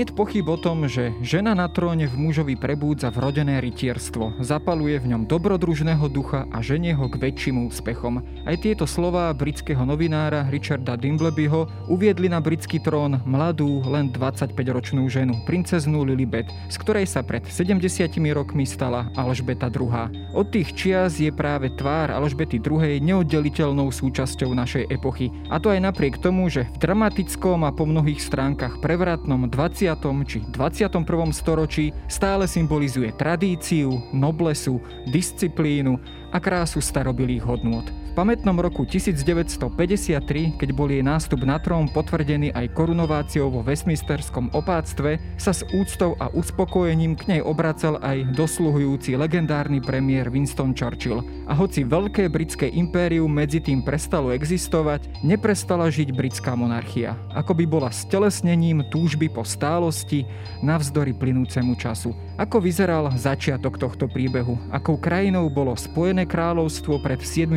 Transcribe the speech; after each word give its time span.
Nie 0.00 0.08
je 0.08 0.16
pochyb 0.16 0.48
o 0.48 0.56
tom, 0.56 0.88
že 0.88 1.12
žena 1.20 1.52
na 1.52 1.68
tróne 1.68 2.08
v 2.08 2.16
mužovi 2.16 2.56
prebúdza 2.56 3.12
vrodené 3.12 3.60
rytierstvo, 3.60 4.40
zapaluje 4.40 4.96
v 4.96 5.12
ňom 5.12 5.28
dobrodružného 5.28 6.08
ducha 6.08 6.48
a 6.48 6.64
ženie 6.64 6.96
ho 6.96 7.04
k 7.04 7.20
väčším 7.20 7.68
úspechom. 7.68 8.24
Aj 8.48 8.56
tieto 8.56 8.88
slová 8.88 9.28
britského 9.36 9.84
novinára 9.84 10.48
Richarda 10.48 10.96
Dimblebyho 10.96 11.68
uviedli 11.92 12.32
na 12.32 12.40
britský 12.40 12.80
trón 12.80 13.20
mladú, 13.28 13.84
len 13.84 14.08
25-ročnú 14.08 15.04
ženu, 15.12 15.36
princeznú 15.44 16.00
Lilibet, 16.08 16.48
z 16.72 16.80
ktorej 16.80 17.04
sa 17.04 17.20
pred 17.20 17.44
70 17.44 17.84
rokmi 18.32 18.64
stala 18.64 19.12
Alžbeta 19.20 19.68
II. 19.68 20.32
Od 20.32 20.48
tých 20.48 20.72
čias 20.80 21.20
je 21.20 21.28
práve 21.28 21.76
tvár 21.76 22.08
Alžbety 22.08 22.56
II 22.56 23.04
neoddeliteľnou 23.04 23.92
súčasťou 23.92 24.48
našej 24.56 24.88
epochy. 24.88 25.28
A 25.52 25.60
to 25.60 25.68
aj 25.68 25.92
napriek 25.92 26.16
tomu, 26.24 26.48
že 26.48 26.64
v 26.72 26.88
dramatickom 26.88 27.68
a 27.68 27.70
po 27.76 27.84
mnohých 27.84 28.24
stránkach 28.24 28.80
prevratnom 28.80 29.44
20 29.44 29.89
či 30.26 30.40
21. 30.50 31.32
storočí 31.32 31.92
stále 32.08 32.48
symbolizuje 32.48 33.12
tradíciu, 33.14 34.02
noblesu, 34.12 34.80
disciplínu 35.10 35.98
a 36.32 36.38
krásu 36.40 36.80
starobilých 36.80 37.42
hodnôt. 37.42 37.84
Pamätnom 38.20 38.60
roku 38.60 38.84
1953, 38.84 40.60
keď 40.60 40.68
bol 40.76 40.92
jej 40.92 41.00
nástup 41.00 41.40
na 41.40 41.56
trón 41.56 41.88
potvrdený 41.88 42.52
aj 42.52 42.68
korunováciou 42.76 43.48
vo 43.48 43.64
Westminsterskom 43.64 44.52
opáctve, 44.52 45.16
sa 45.40 45.56
s 45.56 45.64
úctou 45.72 46.12
a 46.20 46.28
uspokojením 46.28 47.16
k 47.16 47.22
nej 47.32 47.40
obracel 47.40 47.96
aj 48.04 48.36
dosluhujúci 48.36 49.16
legendárny 49.16 49.80
premiér 49.80 50.28
Winston 50.28 50.76
Churchill. 50.76 51.24
A 51.48 51.56
hoci 51.56 51.80
veľké 51.80 52.28
britské 52.28 52.68
impérium 52.68 53.32
medzi 53.32 53.56
tým 53.56 53.80
prestalo 53.80 54.36
existovať, 54.36 55.24
neprestala 55.24 55.88
žiť 55.88 56.12
britská 56.12 56.52
monarchia. 56.52 57.16
Ako 57.32 57.56
by 57.56 57.64
bola 57.64 57.88
stelesnením 57.88 58.84
túžby 58.92 59.32
po 59.32 59.48
stálosti 59.48 60.28
navzdory 60.60 61.16
plynúcemu 61.16 61.72
času. 61.72 62.12
Ako 62.36 62.60
vyzeral 62.60 63.08
začiatok 63.16 63.80
tohto 63.80 64.04
príbehu? 64.12 64.60
Akou 64.68 65.00
krajinou 65.00 65.48
bolo 65.48 65.72
Spojené 65.72 66.28
kráľovstvo 66.28 67.00
pred 67.00 67.24
7 67.24 67.56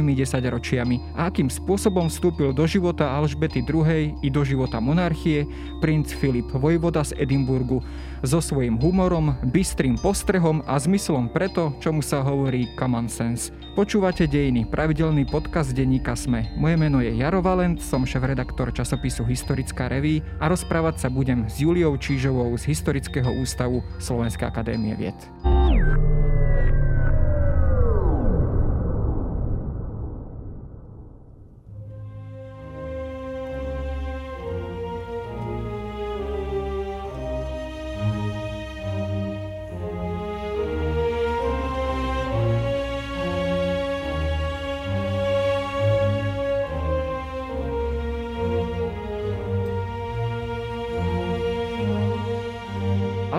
ročiami 0.53 1.01
a 1.17 1.33
akým 1.33 1.49
spôsobom 1.49 2.07
vstúpil 2.07 2.53
do 2.53 2.69
života 2.69 3.09
Alžbety 3.09 3.65
II. 3.65 4.13
i 4.21 4.27
do 4.29 4.41
života 4.45 4.77
monarchie 4.77 5.49
princ 5.81 6.13
Filip 6.13 6.53
Vojvoda 6.53 7.01
z 7.01 7.17
Edimburgu 7.17 7.81
so 8.23 8.39
svojím 8.39 8.79
humorom, 8.79 9.35
bystrým 9.51 9.99
postrehom 9.99 10.63
a 10.63 10.79
zmyslom 10.79 11.27
preto, 11.27 11.75
čomu 11.83 11.99
sa 11.99 12.23
hovorí 12.23 12.71
common 12.79 13.11
sense. 13.11 13.51
Počúvate 13.75 14.29
dejiny, 14.29 14.69
pravidelný 14.69 15.27
podcast 15.27 15.75
denníka 15.75 16.15
Sme. 16.15 16.47
Moje 16.55 16.79
meno 16.79 17.03
je 17.03 17.11
Jaro 17.11 17.43
Valent, 17.43 17.81
som 17.83 18.07
šéf-redaktor 18.07 18.71
časopisu 18.71 19.27
Historická 19.27 19.91
reví 19.91 20.23
a 20.39 20.47
rozprávať 20.47 21.03
sa 21.03 21.09
budem 21.11 21.49
s 21.51 21.59
Juliou 21.59 21.97
Čížovou 21.99 22.53
z 22.55 22.69
Historického 22.69 23.27
ústavu 23.41 23.83
Slovenskej 23.99 24.47
akadémie 24.47 24.95
vied. 24.95 25.17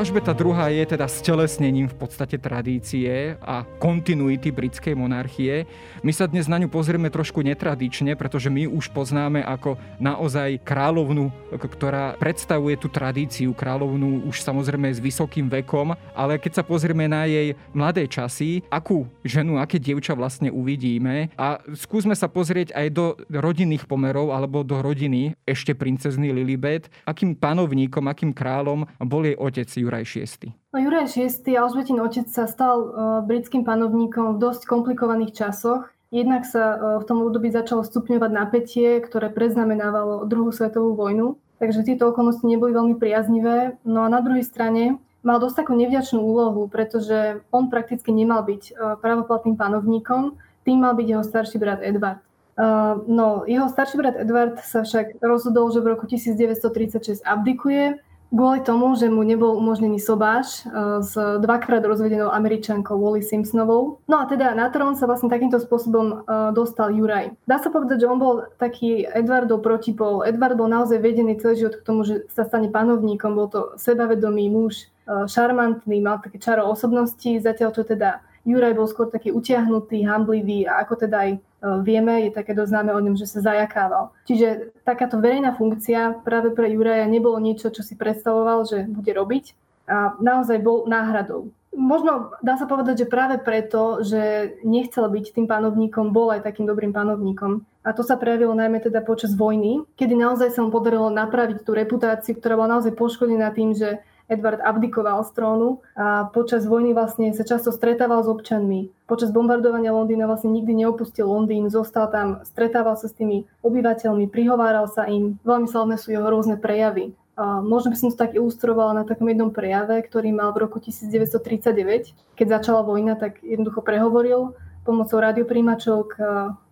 Alžbeta 0.05 0.37
II. 0.37 0.53
je 0.69 0.85
teda 0.85 1.09
stelesnením 1.09 1.89
v 1.89 1.97
podstate 1.97 2.37
tradície 2.37 3.41
a 3.41 3.65
kontinuity 3.81 4.53
britskej 4.53 4.93
monarchie. 4.93 5.65
My 6.05 6.13
sa 6.13 6.29
dnes 6.29 6.45
na 6.45 6.61
ňu 6.61 6.69
pozrieme 6.69 7.09
trošku 7.09 7.41
netradične, 7.41 8.13
pretože 8.13 8.53
my 8.53 8.69
už 8.69 8.93
poznáme 8.93 9.41
ako 9.41 9.81
naozaj 9.97 10.61
kráľovnu, 10.61 11.33
ktorá 11.57 12.21
predstavuje 12.21 12.77
tú 12.77 12.93
tradíciu, 12.93 13.57
kráľovnu 13.57 14.29
už 14.29 14.45
samozrejme 14.45 14.93
s 14.93 15.01
vysokým 15.01 15.49
vekom, 15.49 15.97
ale 16.13 16.37
keď 16.37 16.61
sa 16.61 16.65
pozrieme 16.69 17.09
na 17.09 17.25
jej 17.25 17.57
mladé 17.73 18.05
časy, 18.05 18.61
akú 18.69 19.09
ženu, 19.25 19.57
aké 19.57 19.81
dievča 19.81 20.13
vlastne 20.13 20.53
uvidíme 20.53 21.33
a 21.33 21.65
skúsme 21.73 22.13
sa 22.13 22.29
pozrieť 22.29 22.77
aj 22.77 22.87
do 22.93 23.17
rodinných 23.33 23.89
pomerov 23.89 24.37
alebo 24.37 24.61
do 24.61 24.85
rodiny 24.85 25.33
ešte 25.49 25.73
princezny 25.73 26.29
Lilibet, 26.29 26.93
akým 27.09 27.33
panovníkom, 27.33 28.05
akým 28.05 28.37
kráľom 28.37 28.85
bol 29.01 29.25
jej 29.25 29.41
otec 29.41 29.65
Juraj 29.73 29.94
Juraj 29.95 30.27
VI. 30.27 30.51
No, 30.75 30.79
Juraj 30.83 31.07
VI, 31.15 31.55
Alžbetin 31.55 32.03
otec, 32.03 32.27
sa 32.27 32.51
stal 32.51 32.77
uh, 32.83 32.91
britským 33.23 33.63
panovníkom 33.63 34.35
v 34.35 34.43
dosť 34.43 34.67
komplikovaných 34.67 35.31
časoch. 35.31 35.87
Jednak 36.11 36.43
sa 36.43 36.75
uh, 36.75 36.79
v 36.99 37.05
tom 37.07 37.23
období 37.23 37.55
začalo 37.55 37.87
stupňovať 37.87 38.31
napätie, 38.35 38.99
ktoré 38.99 39.31
preznamenávalo 39.31 40.27
druhú 40.27 40.51
svetovú 40.51 40.99
vojnu. 40.99 41.39
Takže 41.63 41.87
tieto 41.87 42.11
okolnosti 42.11 42.43
neboli 42.43 42.75
veľmi 42.75 42.99
priaznivé. 42.99 43.79
No 43.87 44.03
a 44.03 44.11
na 44.11 44.19
druhej 44.19 44.43
strane 44.43 44.99
mal 45.23 45.39
dosť 45.39 45.63
takú 45.63 45.79
nevďačnú 45.79 46.19
úlohu, 46.19 46.67
pretože 46.67 47.41
on 47.55 47.71
prakticky 47.71 48.11
nemal 48.11 48.43
byť 48.43 48.63
uh, 48.75 48.99
pravoplatným 48.99 49.55
panovníkom, 49.55 50.35
tým 50.67 50.83
mal 50.83 50.99
byť 50.99 51.07
jeho 51.07 51.23
starší 51.23 51.57
brat 51.63 51.79
Edward. 51.87 52.19
Uh, 52.55 53.03
no, 53.07 53.47
jeho 53.47 53.71
starší 53.71 53.95
brat 53.99 54.19
Edward 54.19 54.59
sa 54.63 54.83
však 54.83 55.23
rozhodol, 55.23 55.71
že 55.71 55.83
v 55.83 55.95
roku 55.95 56.07
1936 56.07 57.23
abdikuje 57.23 57.99
kvôli 58.35 58.61
tomu, 58.67 58.99
že 58.99 59.07
mu 59.07 59.23
nebol 59.23 59.55
umožnený 59.55 60.03
sobáš 60.03 60.67
eh, 60.67 61.01
s 61.01 61.15
dvakrát 61.15 61.87
rozvedenou 61.87 62.35
američankou 62.35 62.99
Wally 62.99 63.23
Simpsonovou. 63.23 64.03
No 64.11 64.21
a 64.21 64.27
teda 64.27 64.53
na 64.59 64.67
trón 64.75 64.99
sa 64.99 65.07
vlastne 65.07 65.31
takýmto 65.31 65.63
spôsobom 65.63 66.27
eh, 66.27 66.51
dostal 66.51 66.91
Juraj. 66.91 67.39
Dá 67.47 67.63
sa 67.63 67.71
povedať, 67.71 68.05
že 68.05 68.11
on 68.11 68.19
bol 68.19 68.51
taký 68.59 69.07
Edwardov 69.07 69.63
protipol. 69.63 70.27
Edward 70.27 70.59
bol 70.59 70.67
naozaj 70.67 70.99
vedený 70.99 71.39
celý 71.39 71.65
život 71.65 71.79
k 71.79 71.87
tomu, 71.87 72.03
že 72.03 72.27
sa 72.35 72.43
stane 72.43 72.69
panovníkom. 72.69 73.39
Bol 73.39 73.49
to 73.49 73.61
sebavedomý 73.79 74.51
muž, 74.51 74.91
eh, 75.07 75.25
šarmantný, 75.31 76.03
mal 76.03 76.19
také 76.19 76.43
čaro 76.43 76.67
osobnosti, 76.67 77.39
zatiaľ 77.39 77.71
čo 77.71 77.87
teda 77.87 78.19
Juraj 78.45 78.77
bol 78.77 78.85
skôr 78.85 79.09
taký 79.09 79.33
utiahnutý, 79.33 80.05
hamblivý 80.05 80.69
a 80.69 80.85
ako 80.85 81.09
teda 81.09 81.17
aj 81.25 81.31
e, 81.33 81.39
vieme, 81.81 82.29
je 82.29 82.31
také 82.31 82.53
doznáme 82.53 82.93
o 82.93 83.01
ňom, 83.01 83.17
že 83.17 83.25
sa 83.25 83.41
zajakával. 83.41 84.13
Čiže 84.29 84.77
takáto 84.85 85.17
verejná 85.17 85.57
funkcia 85.57 86.21
práve 86.21 86.53
pre 86.53 86.69
Juraja 86.69 87.09
nebolo 87.09 87.41
niečo, 87.41 87.73
čo 87.73 87.81
si 87.81 87.97
predstavoval, 87.97 88.69
že 88.69 88.85
bude 88.85 89.11
robiť 89.17 89.57
a 89.89 90.17
naozaj 90.21 90.61
bol 90.61 90.85
náhradou. 90.89 91.49
Možno 91.75 92.31
dá 92.39 92.55
sa 92.55 92.71
povedať, 92.71 93.05
že 93.05 93.11
práve 93.11 93.35
preto, 93.43 93.99
že 93.99 94.55
nechcel 94.63 95.11
byť 95.11 95.35
tým 95.35 95.47
panovníkom, 95.51 96.15
bol 96.15 96.31
aj 96.31 96.47
takým 96.47 96.71
dobrým 96.71 96.95
panovníkom. 96.95 97.67
A 97.83 97.91
to 97.91 98.07
sa 98.07 98.15
prejavilo 98.15 98.55
najmä 98.55 98.79
teda 98.79 99.03
počas 99.03 99.35
vojny, 99.35 99.83
kedy 99.99 100.15
naozaj 100.15 100.55
sa 100.55 100.63
mu 100.63 100.71
podarilo 100.71 101.11
napraviť 101.11 101.67
tú 101.67 101.75
reputáciu, 101.75 102.39
ktorá 102.39 102.55
bola 102.55 102.79
naozaj 102.79 102.95
poškodená 102.95 103.51
tým, 103.51 103.75
že 103.75 104.01
Edward 104.29 104.65
abdikoval 104.65 105.21
z 105.25 105.31
trónu 105.37 105.85
a 105.93 106.29
počas 106.33 106.65
vojny 106.65 106.97
vlastne 106.97 107.37
sa 107.37 107.45
často 107.45 107.69
stretával 107.69 108.25
s 108.25 108.29
občanmi. 108.29 108.89
Počas 109.05 109.29
bombardovania 109.29 109.93
Londýna 109.93 110.25
vlastne 110.25 110.49
nikdy 110.49 110.85
neopustil 110.85 111.29
Londýn, 111.29 111.69
zostal 111.69 112.09
tam, 112.09 112.41
stretával 112.49 112.97
sa 112.97 113.07
s 113.11 113.15
tými 113.15 113.45
obyvateľmi, 113.61 114.33
prihováral 114.33 114.89
sa 114.89 115.05
im. 115.05 115.37
Veľmi 115.45 115.69
slavné 115.69 116.01
sú 116.01 116.13
jeho 116.13 116.25
rôzne 116.25 116.57
prejavy. 116.57 117.13
A 117.35 117.59
možno 117.61 117.91
by 117.91 117.97
som 117.99 118.09
to 118.15 118.17
tak 118.17 118.39
ilustrovala 118.39 118.95
na 118.95 119.05
takom 119.05 119.27
jednom 119.27 119.51
prejave, 119.51 119.99
ktorý 120.07 120.31
mal 120.31 120.55
v 120.55 120.71
roku 120.71 120.79
1939. 120.79 122.15
Keď 122.39 122.47
začala 122.47 122.87
vojna, 122.87 123.19
tak 123.19 123.43
jednoducho 123.43 123.83
prehovoril 123.83 124.55
pomocou 124.87 125.19
radiopríjimačov 125.19 125.97
k 126.13 126.15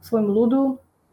svojmu 0.05 0.31
ľudu 0.31 0.61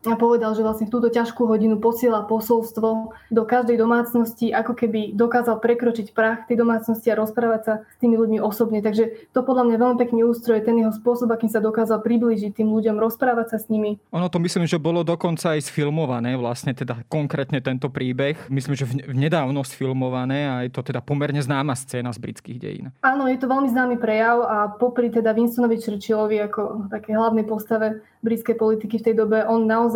a 0.07 0.15
povedal, 0.15 0.55
že 0.55 0.63
vlastne 0.63 0.87
v 0.87 0.93
túto 0.95 1.11
ťažkú 1.11 1.43
hodinu 1.43 1.75
posiela 1.83 2.23
posolstvo 2.23 3.11
do 3.27 3.43
každej 3.43 3.75
domácnosti, 3.75 4.55
ako 4.55 4.71
keby 4.71 5.11
dokázal 5.11 5.59
prekročiť 5.59 6.15
prach 6.15 6.47
tej 6.47 6.55
domácnosti 6.55 7.11
a 7.11 7.19
rozprávať 7.19 7.61
sa 7.67 7.73
s 7.83 7.97
tými 7.99 8.15
ľuďmi 8.15 8.39
osobne. 8.39 8.79
Takže 8.79 9.31
to 9.35 9.43
podľa 9.43 9.67
mňa 9.67 9.75
veľmi 9.75 9.97
pekne 9.99 10.23
ilustruje 10.23 10.63
ten 10.63 10.79
jeho 10.79 10.95
spôsob, 10.95 11.27
akým 11.35 11.51
sa 11.51 11.59
dokázal 11.59 11.99
priblížiť 11.99 12.63
tým 12.63 12.71
ľuďom, 12.71 12.95
rozprávať 12.95 13.55
sa 13.55 13.57
s 13.59 13.67
nimi. 13.67 13.99
Ono 14.15 14.31
to 14.31 14.39
myslím, 14.39 14.63
že 14.63 14.79
bolo 14.79 15.03
dokonca 15.03 15.59
aj 15.59 15.67
sfilmované, 15.67 16.39
vlastne 16.39 16.71
teda 16.71 17.03
konkrétne 17.11 17.59
tento 17.59 17.91
príbeh. 17.91 18.39
Myslím, 18.47 18.79
že 18.79 18.87
v 18.87 19.11
nedávno 19.11 19.67
sfilmované 19.67 20.47
a 20.47 20.55
je 20.63 20.71
to 20.71 20.79
teda 20.79 21.03
pomerne 21.03 21.43
známa 21.43 21.75
scéna 21.75 22.15
z 22.15 22.23
britských 22.23 22.57
dejín. 22.57 22.85
Áno, 23.03 23.27
je 23.27 23.35
to 23.35 23.51
veľmi 23.51 23.67
známy 23.67 23.99
prejav 23.99 24.47
a 24.47 24.57
popri 24.71 25.11
teda 25.11 25.35
Winstonovi 25.35 25.75
Churchillovi 25.75 26.39
ako 26.39 26.87
také 26.87 27.11
hlavnej 27.11 27.43
postave 27.43 27.99
britskej 28.19 28.59
politiky 28.59 28.99
v 28.99 29.05
tej 29.11 29.15
dobe, 29.15 29.47
on 29.47 29.63
naozaj, 29.63 29.88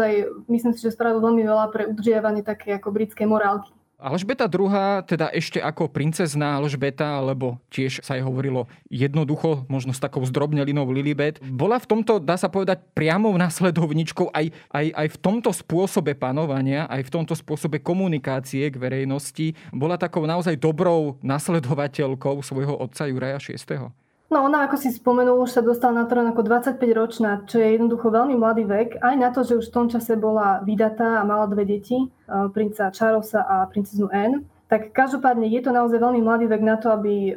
myslím 0.50 0.74
si, 0.74 0.82
že 0.82 0.96
spravil 0.96 1.22
veľmi 1.22 1.46
veľa 1.46 1.66
pre 1.70 1.86
udržiavanie 1.90 2.42
také 2.42 2.76
ako 2.76 2.90
britskej 2.94 3.30
morálky. 3.30 3.72
Alžbeta 4.04 4.52
II, 4.52 4.68
teda 5.08 5.32
ešte 5.32 5.64
ako 5.64 5.88
princezná 5.88 6.60
Alžbeta, 6.60 7.24
alebo 7.24 7.64
tiež 7.72 8.04
sa 8.04 8.20
jej 8.20 8.26
hovorilo 8.28 8.68
jednoducho, 8.92 9.64
možno 9.72 9.96
s 9.96 10.04
takou 10.04 10.20
zdrobnelinou 10.28 10.84
Lilibet, 10.92 11.40
bola 11.40 11.80
v 11.80 11.88
tomto, 11.88 12.20
dá 12.20 12.36
sa 12.36 12.52
povedať, 12.52 12.84
priamou 12.92 13.32
následovničkou 13.40 14.28
aj, 14.36 14.52
aj, 14.76 14.86
aj 14.92 15.08
v 15.08 15.18
tomto 15.24 15.56
spôsobe 15.56 16.20
panovania, 16.20 16.84
aj 16.92 17.08
v 17.08 17.14
tomto 17.16 17.32
spôsobe 17.32 17.80
komunikácie 17.80 18.68
k 18.68 18.76
verejnosti. 18.76 19.56
Bola 19.72 19.96
takou 19.96 20.28
naozaj 20.28 20.60
dobrou 20.60 21.16
nasledovateľkou 21.24 22.44
svojho 22.44 22.76
otca 22.76 23.08
Juraja 23.08 23.40
VI. 23.40 24.03
No 24.34 24.50
ona, 24.50 24.66
ako 24.66 24.82
si 24.82 24.90
spomenul, 24.90 25.46
už 25.46 25.54
sa 25.54 25.62
dostala 25.62 26.02
na 26.02 26.06
trón 26.10 26.26
ako 26.26 26.42
25-ročná, 26.42 27.46
čo 27.46 27.62
je 27.62 27.78
jednoducho 27.78 28.10
veľmi 28.10 28.34
mladý 28.34 28.66
vek, 28.66 28.98
aj 28.98 29.16
na 29.22 29.30
to, 29.30 29.46
že 29.46 29.62
už 29.62 29.70
v 29.70 29.76
tom 29.78 29.86
čase 29.94 30.18
bola 30.18 30.58
vydatá 30.66 31.22
a 31.22 31.28
mala 31.28 31.46
dve 31.46 31.70
deti, 31.70 32.10
princa 32.50 32.90
Charlesa 32.90 33.46
a 33.46 33.70
princeznu 33.70 34.10
Anne. 34.10 34.42
Tak 34.72 34.96
každopádne 34.96 35.46
je 35.52 35.62
to 35.62 35.76
naozaj 35.76 36.00
veľmi 36.00 36.24
mladý 36.24 36.48
vek 36.50 36.64
na 36.64 36.80
to, 36.80 36.90
aby 36.90 37.30
e, 37.30 37.34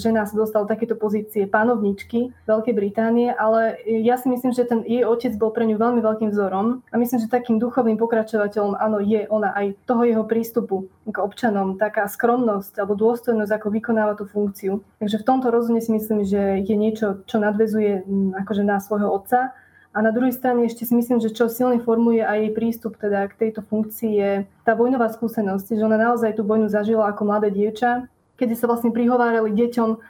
žena 0.00 0.26
sa 0.26 0.34
dostala 0.34 0.64
do 0.66 0.72
takéto 0.72 0.96
pozície 0.96 1.46
pánovničky 1.46 2.34
Veľkej 2.48 2.74
Británie, 2.74 3.30
ale 3.30 3.78
ja 3.86 4.16
si 4.16 4.26
myslím, 4.32 4.50
že 4.50 4.66
ten 4.66 4.82
jej 4.88 5.04
otec 5.06 5.36
bol 5.36 5.54
pre 5.54 5.68
ňu 5.68 5.76
veľmi 5.78 6.00
veľkým 6.00 6.32
vzorom 6.32 6.82
a 6.90 6.94
myslím, 6.98 7.20
že 7.20 7.30
takým 7.30 7.60
duchovným 7.62 8.00
pokračovateľom, 8.00 8.80
áno, 8.80 8.98
je 8.98 9.28
ona 9.28 9.54
aj 9.54 9.76
toho 9.86 10.02
jeho 10.02 10.24
prístupu 10.26 10.88
k 11.06 11.16
občanom, 11.20 11.78
taká 11.78 12.08
skromnosť 12.08 12.80
alebo 12.80 12.98
dôstojnosť, 12.98 13.52
ako 13.54 13.68
vykonáva 13.70 14.18
tú 14.18 14.26
funkciu. 14.26 14.82
Takže 14.98 15.20
v 15.20 15.26
tomto 15.26 15.52
rozhodne 15.52 15.84
si 15.84 15.94
myslím, 15.94 16.26
že 16.26 16.64
je 16.64 16.76
niečo, 16.76 17.22
čo 17.28 17.38
nadvezuje 17.38 18.02
akože 18.40 18.66
na 18.66 18.82
svojho 18.82 19.12
otca 19.14 19.52
a 19.90 19.98
na 20.02 20.14
druhej 20.14 20.30
strane 20.30 20.70
ešte 20.70 20.86
si 20.86 20.94
myslím, 20.94 21.18
že 21.18 21.34
čo 21.34 21.50
silne 21.50 21.82
formuje 21.82 22.22
aj 22.22 22.38
jej 22.46 22.52
prístup 22.54 22.94
teda 22.94 23.26
k 23.26 23.34
tejto 23.46 23.66
funkcii 23.66 24.12
je 24.14 24.32
tá 24.62 24.78
vojnová 24.78 25.10
skúsenosť, 25.10 25.74
že 25.74 25.82
ona 25.82 25.98
naozaj 25.98 26.38
tú 26.38 26.46
vojnu 26.46 26.70
zažila 26.70 27.10
ako 27.10 27.26
mladé 27.26 27.50
dievča, 27.50 28.06
kedy 28.38 28.54
sa 28.54 28.70
vlastne 28.70 28.94
prihovárali 28.94 29.50
deťom 29.50 29.90
uh, 29.90 30.00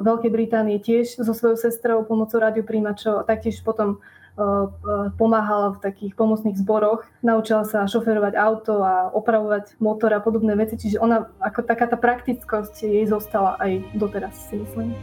Veľkej 0.00 0.32
Británie 0.32 0.80
tiež 0.80 1.20
so 1.20 1.32
svojou 1.36 1.60
sestrou 1.60 2.00
pomocou 2.08 2.40
radiopríjimačov 2.40 3.20
a 3.20 3.26
taktiež 3.28 3.60
potom 3.60 4.00
uh, 4.00 4.40
uh, 4.40 5.12
pomáhala 5.20 5.76
v 5.76 5.82
takých 5.84 6.16
pomocných 6.16 6.56
zboroch. 6.56 7.04
Naučila 7.20 7.68
sa 7.68 7.84
šoferovať 7.84 8.32
auto 8.32 8.80
a 8.80 9.12
opravovať 9.12 9.76
motor 9.76 10.08
a 10.16 10.24
podobné 10.24 10.56
veci, 10.56 10.80
čiže 10.80 10.96
ona 10.96 11.28
ako 11.36 11.68
taká 11.68 11.84
tá 11.84 12.00
praktickosť 12.00 12.88
jej 12.88 13.04
zostala 13.04 13.60
aj 13.60 13.84
doteraz 13.92 14.32
si 14.48 14.56
myslím. 14.56 14.96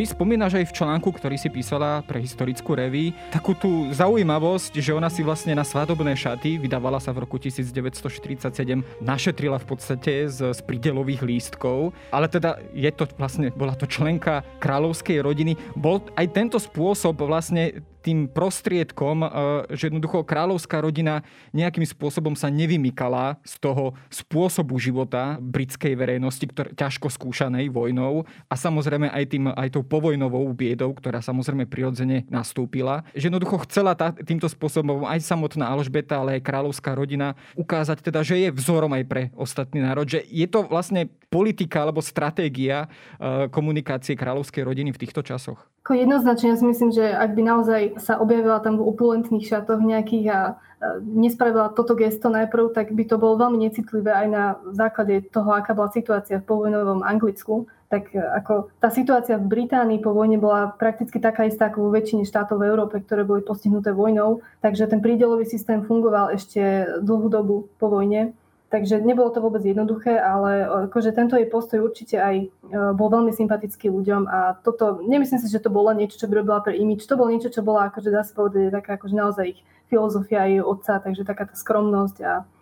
Ty 0.00 0.16
spomínaš 0.16 0.56
aj 0.56 0.72
v 0.72 0.76
článku, 0.80 1.12
ktorý 1.12 1.36
si 1.36 1.52
písala 1.52 2.00
pre 2.00 2.24
historickú 2.24 2.72
reví, 2.72 3.12
takú 3.28 3.52
tú 3.52 3.92
zaujímavosť, 3.92 4.80
že 4.80 4.96
ona 4.96 5.12
si 5.12 5.20
vlastne 5.20 5.52
na 5.52 5.60
svadobné 5.60 6.16
šaty, 6.16 6.56
vydávala 6.56 6.96
sa 6.96 7.12
v 7.12 7.28
roku 7.28 7.36
1947, 7.36 8.48
našetrila 8.96 9.60
v 9.60 9.66
podstate 9.68 10.24
z, 10.24 10.56
z 10.56 10.60
pridelových 10.64 11.20
lístkov, 11.20 11.92
ale 12.16 12.32
teda 12.32 12.64
je 12.72 12.88
to 12.96 13.04
vlastne, 13.20 13.52
bola 13.52 13.76
to 13.76 13.84
členka 13.84 14.40
kráľovskej 14.64 15.20
rodiny. 15.20 15.60
Bol 15.76 16.00
aj 16.16 16.32
tento 16.32 16.56
spôsob 16.56 17.20
vlastne 17.20 17.84
tým 18.00 18.26
prostriedkom, 18.26 19.22
e, 19.22 19.28
že 19.76 19.92
jednoducho 19.92 20.24
kráľovská 20.24 20.80
rodina 20.80 21.22
nejakým 21.52 21.84
spôsobom 21.84 22.32
sa 22.34 22.48
nevymykala 22.48 23.38
z 23.44 23.54
toho 23.60 23.94
spôsobu 24.08 24.80
života 24.80 25.36
britskej 25.40 25.94
verejnosti, 25.94 26.44
ktoré, 26.48 26.72
ťažko 26.74 27.12
skúšanej 27.12 27.68
vojnou 27.68 28.24
a 28.48 28.54
samozrejme 28.56 29.12
aj, 29.12 29.24
tým, 29.28 29.44
aj 29.52 29.68
tou 29.76 29.84
povojnovou 29.84 30.48
biedou, 30.56 30.90
ktorá 30.96 31.20
samozrejme 31.20 31.68
prirodzene 31.68 32.24
nastúpila. 32.32 33.04
Že 33.12 33.32
jednoducho 33.32 33.62
chcela 33.68 33.92
tá, 33.92 34.12
týmto 34.12 34.48
spôsobom 34.48 35.04
aj 35.04 35.20
samotná 35.20 35.68
Alžbeta, 35.68 36.20
ale 36.20 36.40
aj 36.40 36.46
kráľovská 36.46 36.96
rodina 36.96 37.36
ukázať 37.54 38.00
teda, 38.00 38.24
že 38.24 38.40
je 38.40 38.48
vzorom 38.50 38.90
aj 38.96 39.04
pre 39.06 39.22
ostatný 39.36 39.84
národ, 39.84 40.08
že 40.08 40.24
je 40.26 40.46
to 40.48 40.64
vlastne 40.64 41.06
politika 41.30 41.86
alebo 41.86 42.02
stratégia 42.02 42.86
e, 43.16 43.46
komunikácie 43.52 44.18
kráľovskej 44.18 44.66
rodiny 44.66 44.90
v 44.90 45.00
týchto 45.00 45.22
časoch. 45.22 45.70
Ako 45.90 45.98
jednoznačne 45.98 46.54
ja 46.54 46.56
si 46.62 46.62
myslím, 46.70 46.94
že 46.94 47.02
ak 47.02 47.34
by 47.34 47.42
naozaj 47.42 47.82
sa 47.98 48.22
objavila 48.22 48.62
tam 48.62 48.78
v 48.78 48.94
opulentných 48.94 49.42
šatoch 49.42 49.82
nejakých 49.82 50.26
a 50.30 50.40
nespravila 51.02 51.74
toto 51.74 51.98
gesto 51.98 52.30
najprv, 52.30 52.70
tak 52.70 52.94
by 52.94 53.10
to 53.10 53.18
bolo 53.18 53.34
veľmi 53.34 53.58
necitlivé 53.58 54.14
aj 54.14 54.26
na 54.30 54.44
základe 54.70 55.18
toho, 55.34 55.50
aká 55.50 55.74
bola 55.74 55.90
situácia 55.90 56.38
v 56.38 56.46
povojnovom 56.46 57.02
Anglicku. 57.02 57.66
Tak 57.90 58.14
e, 58.14 58.22
ako 58.22 58.70
tá 58.78 58.94
situácia 58.94 59.34
v 59.34 59.50
Británii 59.50 59.98
po 59.98 60.14
vojne 60.14 60.38
bola 60.38 60.70
prakticky 60.78 61.18
taká 61.18 61.50
istá 61.50 61.74
ako 61.74 61.90
vo 61.90 61.90
väčšine 61.90 62.22
štátov 62.22 62.62
v 62.62 62.70
Európe, 62.70 63.02
ktoré 63.02 63.26
boli 63.26 63.42
postihnuté 63.42 63.90
vojnou. 63.90 64.46
Takže 64.62 64.86
ten 64.86 65.02
prídelový 65.02 65.42
systém 65.42 65.82
fungoval 65.82 66.30
ešte 66.38 66.86
dlhú 67.02 67.26
dobu 67.26 67.66
po 67.82 67.90
vojne. 67.90 68.30
Takže 68.70 69.02
nebolo 69.02 69.34
to 69.34 69.42
vôbec 69.42 69.66
jednoduché, 69.66 70.14
ale 70.14 70.62
akože 70.86 71.10
tento 71.10 71.34
jej 71.34 71.50
postoj 71.50 71.82
určite 71.82 72.22
aj 72.22 72.36
e, 72.38 72.46
bol 72.94 73.10
veľmi 73.10 73.34
sympatický 73.34 73.90
ľuďom 73.90 74.30
a 74.30 74.62
toto, 74.62 75.02
nemyslím 75.02 75.42
si, 75.42 75.50
že 75.50 75.58
to 75.58 75.74
bolo 75.74 75.90
niečo, 75.90 76.22
čo 76.22 76.30
by 76.30 76.38
robila 76.38 76.62
pre 76.62 76.78
imič, 76.78 77.02
to 77.02 77.18
bolo 77.18 77.34
niečo, 77.34 77.50
čo 77.50 77.66
bola 77.66 77.90
akože 77.90 78.14
dá 78.14 78.22
sa 78.22 78.30
povedať 78.30 78.70
taká 78.70 78.94
akože 78.94 79.14
naozaj 79.18 79.58
ich 79.58 79.60
filozofia 79.90 80.46
jej 80.46 80.62
otca, 80.62 81.02
takže 81.02 81.26
taká 81.26 81.50
tá 81.50 81.58
skromnosť 81.58 82.16
a 82.22 82.32
E, 82.42 82.59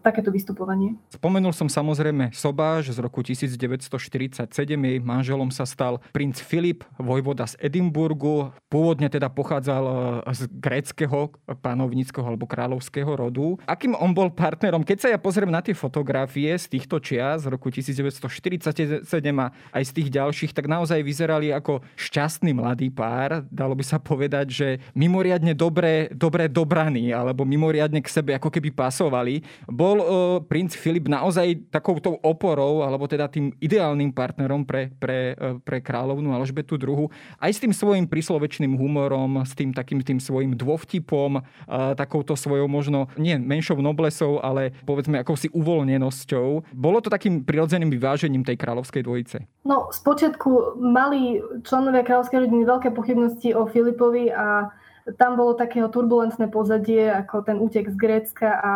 takéto 0.00 0.32
vystupovanie. 0.32 0.96
Spomenul 1.12 1.52
som 1.52 1.68
samozrejme 1.68 2.32
Sobáš 2.32 2.94
z 2.94 2.98
roku 3.00 3.20
1947. 3.20 4.48
Jej 4.48 4.98
manželom 5.02 5.50
sa 5.52 5.68
stal 5.68 6.00
princ 6.12 6.40
Filip, 6.40 6.84
vojvoda 6.96 7.44
z 7.44 7.58
Edimburgu. 7.60 8.50
Pôvodne 8.72 9.12
teda 9.12 9.28
pochádzal 9.28 9.84
e, 9.84 9.94
z 10.34 10.40
gréckého 10.48 11.32
panovníckého 11.60 12.24
alebo 12.24 12.48
kráľovského 12.48 13.08
rodu. 13.08 13.56
Akým 13.68 13.92
on 13.96 14.12
bol 14.12 14.32
partnerom? 14.32 14.84
Keď 14.84 14.98
sa 14.98 15.08
ja 15.12 15.18
pozriem 15.20 15.52
na 15.52 15.60
tie 15.60 15.76
fotografie 15.76 16.52
z 16.56 16.66
týchto 16.68 17.00
čias 17.00 17.44
z 17.44 17.52
roku 17.52 17.68
1947 17.68 19.04
a 19.38 19.46
aj 19.72 19.82
z 19.84 19.92
tých 19.92 20.08
ďalších, 20.12 20.52
tak 20.56 20.68
naozaj 20.68 21.00
vyzerali 21.04 21.52
ako 21.52 21.84
šťastný 21.96 22.56
mladý 22.56 22.88
pár. 22.92 23.44
Dalo 23.48 23.76
by 23.76 23.84
sa 23.84 24.00
povedať, 24.00 24.46
že 24.48 24.68
mimoriadne 24.96 25.52
dobre, 25.52 26.08
dobre 26.12 26.48
dobraní 26.48 27.12
alebo 27.12 27.44
mimoriadne 27.44 28.00
k 28.00 28.08
sebe 28.08 28.34
ako 28.36 28.48
keby 28.48 28.72
pasovali. 28.72 29.40
Bol 29.66 29.96
uh, 29.98 30.06
princ 30.44 30.76
Filip 30.78 31.10
naozaj 31.10 31.72
takouto 31.72 32.14
oporou, 32.22 32.86
alebo 32.86 33.10
teda 33.10 33.26
tým 33.26 33.50
ideálnym 33.58 34.14
partnerom 34.14 34.62
pre, 34.62 34.94
pre, 35.02 35.34
uh, 35.34 35.58
pre 35.58 35.82
kráľovnú 35.82 36.30
Alžbetu 36.30 36.78
II, 36.78 37.10
aj 37.42 37.50
s 37.50 37.58
tým 37.58 37.74
svojim 37.74 38.06
príslovečným 38.06 38.78
humorom, 38.78 39.42
s 39.42 39.56
tým 39.58 39.74
takým 39.74 40.04
tým 40.04 40.22
svojim 40.22 40.54
dôvtipom, 40.54 41.42
uh, 41.42 41.96
takouto 41.98 42.38
svojou 42.38 42.70
možno 42.70 43.10
nie 43.18 43.34
menšou 43.34 43.80
noblesou, 43.82 44.38
ale 44.38 44.76
povedzme 44.86 45.18
akousi 45.18 45.50
uvoľnenosťou. 45.50 46.76
Bolo 46.76 46.98
to 47.02 47.10
takým 47.10 47.42
prirodzeným 47.42 47.90
vyvážením 47.90 48.46
tej 48.46 48.60
kráľovskej 48.60 49.02
dvojice? 49.02 49.36
No, 49.64 49.90
spočiatku 49.90 50.78
mali 50.78 51.40
členovia 51.64 52.06
kráľovskej 52.06 52.46
rodiny 52.46 52.62
veľké 52.68 52.88
pochybnosti 52.92 53.52
o 53.56 53.66
Filipovi 53.66 54.30
a 54.32 54.72
tam 55.16 55.40
bolo 55.40 55.56
takého 55.56 55.88
turbulentné 55.88 56.52
pozadie, 56.52 57.08
ako 57.08 57.40
ten 57.40 57.56
útek 57.56 57.88
z 57.88 57.96
Grécka 57.96 58.50
a 58.60 58.72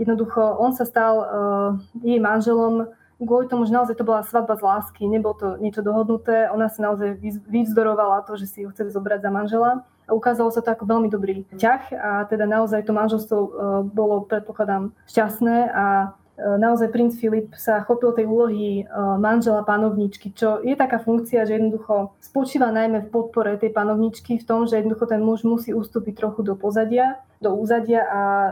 Jednoducho, 0.00 0.40
on 0.56 0.72
sa 0.72 0.88
stal 0.88 1.14
uh, 1.20 1.26
jej 2.00 2.16
manželom 2.16 2.88
kvôli 3.20 3.52
tomu, 3.52 3.68
že 3.68 3.76
naozaj 3.76 4.00
to 4.00 4.08
bola 4.08 4.24
svadba 4.24 4.56
z 4.56 4.64
lásky, 4.64 5.04
nebolo 5.04 5.36
to 5.36 5.48
niečo 5.60 5.84
dohodnuté. 5.84 6.48
Ona 6.48 6.72
sa 6.72 6.88
naozaj 6.88 7.20
vyvzdorovala 7.44 8.24
to, 8.24 8.40
že 8.40 8.48
si 8.48 8.58
ho 8.64 8.72
chce 8.72 8.88
zobrať 8.88 9.20
za 9.20 9.28
manžela. 9.28 9.84
A 10.08 10.16
ukázalo 10.16 10.48
sa 10.48 10.64
to 10.64 10.72
ako 10.72 10.88
veľmi 10.88 11.12
dobrý 11.12 11.44
ťah 11.54 11.92
a 11.94 12.10
teda 12.26 12.48
naozaj 12.48 12.88
to 12.88 12.96
manželstvo 12.96 13.36
uh, 13.36 13.48
bolo, 13.84 14.24
predpokladám, 14.24 14.96
šťastné 15.04 15.68
a 15.68 16.16
E, 16.40 16.58
naozaj 16.58 16.88
princ 16.88 17.12
Filip 17.20 17.52
sa 17.52 17.84
chopil 17.84 18.16
tej 18.16 18.24
úlohy 18.24 18.88
manžela 19.20 19.60
panovničky, 19.60 20.32
čo 20.32 20.64
je 20.64 20.72
taká 20.72 20.96
funkcia, 20.96 21.44
že 21.44 21.60
jednoducho 21.60 22.16
spočíva 22.24 22.72
najmä 22.72 23.06
v 23.06 23.12
podpore 23.12 23.60
tej 23.60 23.76
panovničky 23.76 24.40
v 24.40 24.44
tom, 24.48 24.64
že 24.64 24.80
jednoducho 24.80 25.04
ten 25.04 25.20
muž 25.20 25.44
musí 25.44 25.76
ustúpiť 25.76 26.16
trochu 26.16 26.40
do 26.40 26.56
pozadia, 26.56 27.20
do 27.40 27.56
úzadia 27.56 28.04
a 28.04 28.22
e, 28.22 28.50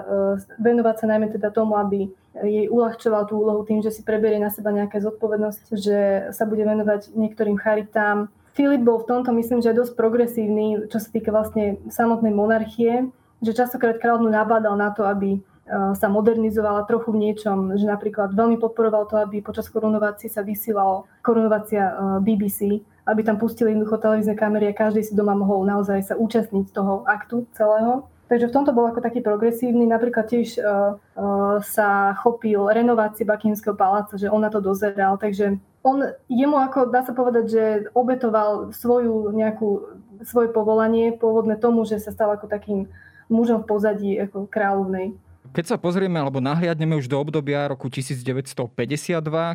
venovať 0.59 0.97
sa 1.05 1.07
najmä 1.13 1.29
teda 1.29 1.53
tomu, 1.53 1.77
aby 1.77 2.09
jej 2.41 2.67
uľahčoval 2.73 3.29
tú 3.29 3.37
úlohu 3.37 3.63
tým, 3.69 3.85
že 3.85 3.93
si 3.93 4.01
preberie 4.01 4.41
na 4.41 4.49
seba 4.49 4.73
nejaké 4.73 4.99
zodpovednosť, 5.05 5.65
že 5.77 5.99
sa 6.33 6.45
bude 6.49 6.65
venovať 6.65 7.13
niektorým 7.13 7.61
charitám. 7.61 8.33
Filip 8.57 8.81
bol 8.81 9.05
v 9.05 9.09
tomto, 9.11 9.31
myslím, 9.37 9.61
že 9.61 9.77
dosť 9.77 9.93
progresívny, 9.95 10.89
čo 10.89 10.99
sa 10.99 11.09
týka 11.13 11.31
vlastne 11.31 11.79
samotnej 11.93 12.33
monarchie, 12.33 13.13
že 13.45 13.53
častokrát 13.55 14.01
kráľovnu 14.01 14.35
nabádal 14.35 14.75
na 14.75 14.91
to, 14.91 15.07
aby 15.07 15.39
sa 15.69 16.09
modernizovala 16.09 16.89
trochu 16.89 17.13
v 17.13 17.29
niečom, 17.29 17.77
že 17.77 17.85
napríklad 17.85 18.33
veľmi 18.33 18.57
podporoval 18.57 19.05
to, 19.05 19.21
aby 19.21 19.45
počas 19.45 19.69
korunovácie 19.69 20.33
sa 20.33 20.41
vysielalo 20.41 21.05
korunovácia 21.21 21.93
BBC, 22.25 22.81
aby 23.05 23.21
tam 23.21 23.37
pustili 23.37 23.77
jednoducho 23.77 24.01
televízne 24.01 24.33
kamery 24.33 24.73
a 24.73 24.77
každý 24.77 25.05
si 25.05 25.13
doma 25.13 25.37
mohol 25.37 25.69
naozaj 25.69 26.01
sa 26.09 26.15
účastniť 26.17 26.73
toho 26.73 27.05
aktu 27.05 27.45
celého. 27.53 28.09
Takže 28.29 28.53
v 28.53 28.55
tomto 28.55 28.77
bol 28.77 28.85
ako 28.85 29.01
taký 29.01 29.25
progresívny. 29.25 29.89
Napríklad 29.89 30.29
tiež 30.29 30.61
uh, 30.61 31.01
uh, 31.17 31.57
sa 31.65 32.13
chopil 32.21 32.69
renovácie 32.69 33.25
Buckinghamského 33.25 33.73
paláca, 33.73 34.21
že 34.21 34.29
on 34.29 34.45
na 34.45 34.53
to 34.53 34.61
dozeral. 34.61 35.17
Takže 35.17 35.57
on, 35.81 36.13
jemu 36.29 36.57
ako, 36.61 36.93
dá 36.93 37.01
sa 37.01 37.17
povedať, 37.17 37.45
že 37.49 37.65
obetoval 37.97 38.77
svoju 38.77 39.33
nejakú, 39.33 39.97
svoje 40.29 40.53
povolanie 40.53 41.17
pôvodné 41.17 41.57
tomu, 41.57 41.89
že 41.89 41.97
sa 41.97 42.13
stal 42.13 42.29
ako 42.37 42.53
takým 42.53 42.93
mužom 43.33 43.65
v 43.65 43.69
pozadí 43.73 44.13
ako 44.21 44.45
kráľovnej. 44.45 45.17
Keď 45.53 45.65
sa 45.65 45.77
pozrieme 45.81 46.21
alebo 46.21 46.39
nahliadneme 46.39 46.99
už 46.99 47.09
do 47.09 47.19
obdobia 47.19 47.69
roku 47.69 47.89
1952, 47.89 48.71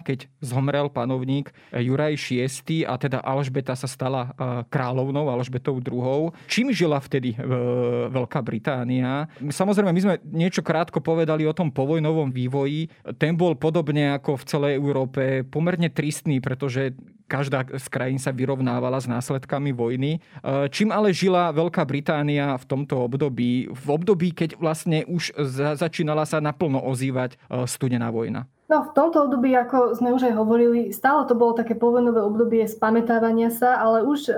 keď 0.01 0.19
zomrel 0.41 0.89
panovník 0.89 1.53
Juraj 1.71 2.17
VI 2.17 2.87
a 2.89 2.97
teda 2.97 3.21
Alžbeta 3.21 3.77
sa 3.77 3.85
stala 3.85 4.33
e, 4.33 4.67
kráľovnou, 4.67 5.29
Alžbetou 5.29 5.77
II. 5.77 6.33
Čím 6.49 6.73
žila 6.73 6.97
vtedy 6.97 7.33
e, 7.33 7.37
Veľká 8.09 8.41
Británia? 8.41 9.29
Samozrejme, 9.39 9.91
my 9.93 10.01
sme 10.01 10.15
niečo 10.25 10.65
krátko 10.65 10.99
povedali 10.99 11.45
o 11.45 11.53
tom 11.55 11.69
povojnovom 11.69 12.33
vývoji. 12.33 12.89
Ten 13.21 13.37
bol 13.37 13.53
podobne 13.55 14.17
ako 14.17 14.39
v 14.39 14.47
celej 14.47 14.73
Európe 14.77 15.45
pomerne 15.47 15.89
tristný, 15.93 16.41
pretože 16.41 16.95
každá 17.33 17.65
z 17.65 17.87
krajín 17.89 18.21
sa 18.21 18.29
vyrovnávala 18.29 19.01
s 19.01 19.09
následkami 19.09 19.73
vojny. 19.73 20.21
E, 20.21 20.69
čím 20.69 20.93
ale 20.93 21.09
žila 21.09 21.49
Veľká 21.49 21.81
Británia 21.81 22.53
v 22.61 22.65
tomto 22.69 23.09
období? 23.09 23.73
V 23.73 23.87
období, 23.89 24.37
keď 24.37 24.61
vlastne 24.61 25.01
už 25.09 25.33
začínala 25.73 26.29
sa 26.29 26.37
naplno 26.37 26.77
ozývať 26.77 27.33
e, 27.33 27.65
studená 27.65 28.13
vojna. 28.13 28.45
No 28.71 28.89
v 28.89 28.95
tomto 28.95 29.27
období, 29.27 29.53
ako 29.53 29.99
sme 29.99 30.15
už 30.15 30.31
aj 30.31 30.39
hovorili, 30.39 30.89
stále 30.95 31.27
to 31.27 31.35
bolo 31.37 31.53
také 31.53 31.75
povojnové 31.75 32.23
obdobie 32.25 32.63
spamätávania 32.65 33.51
sa, 33.51 33.77
ale 33.77 34.01
už 34.01 34.31
e, 34.31 34.33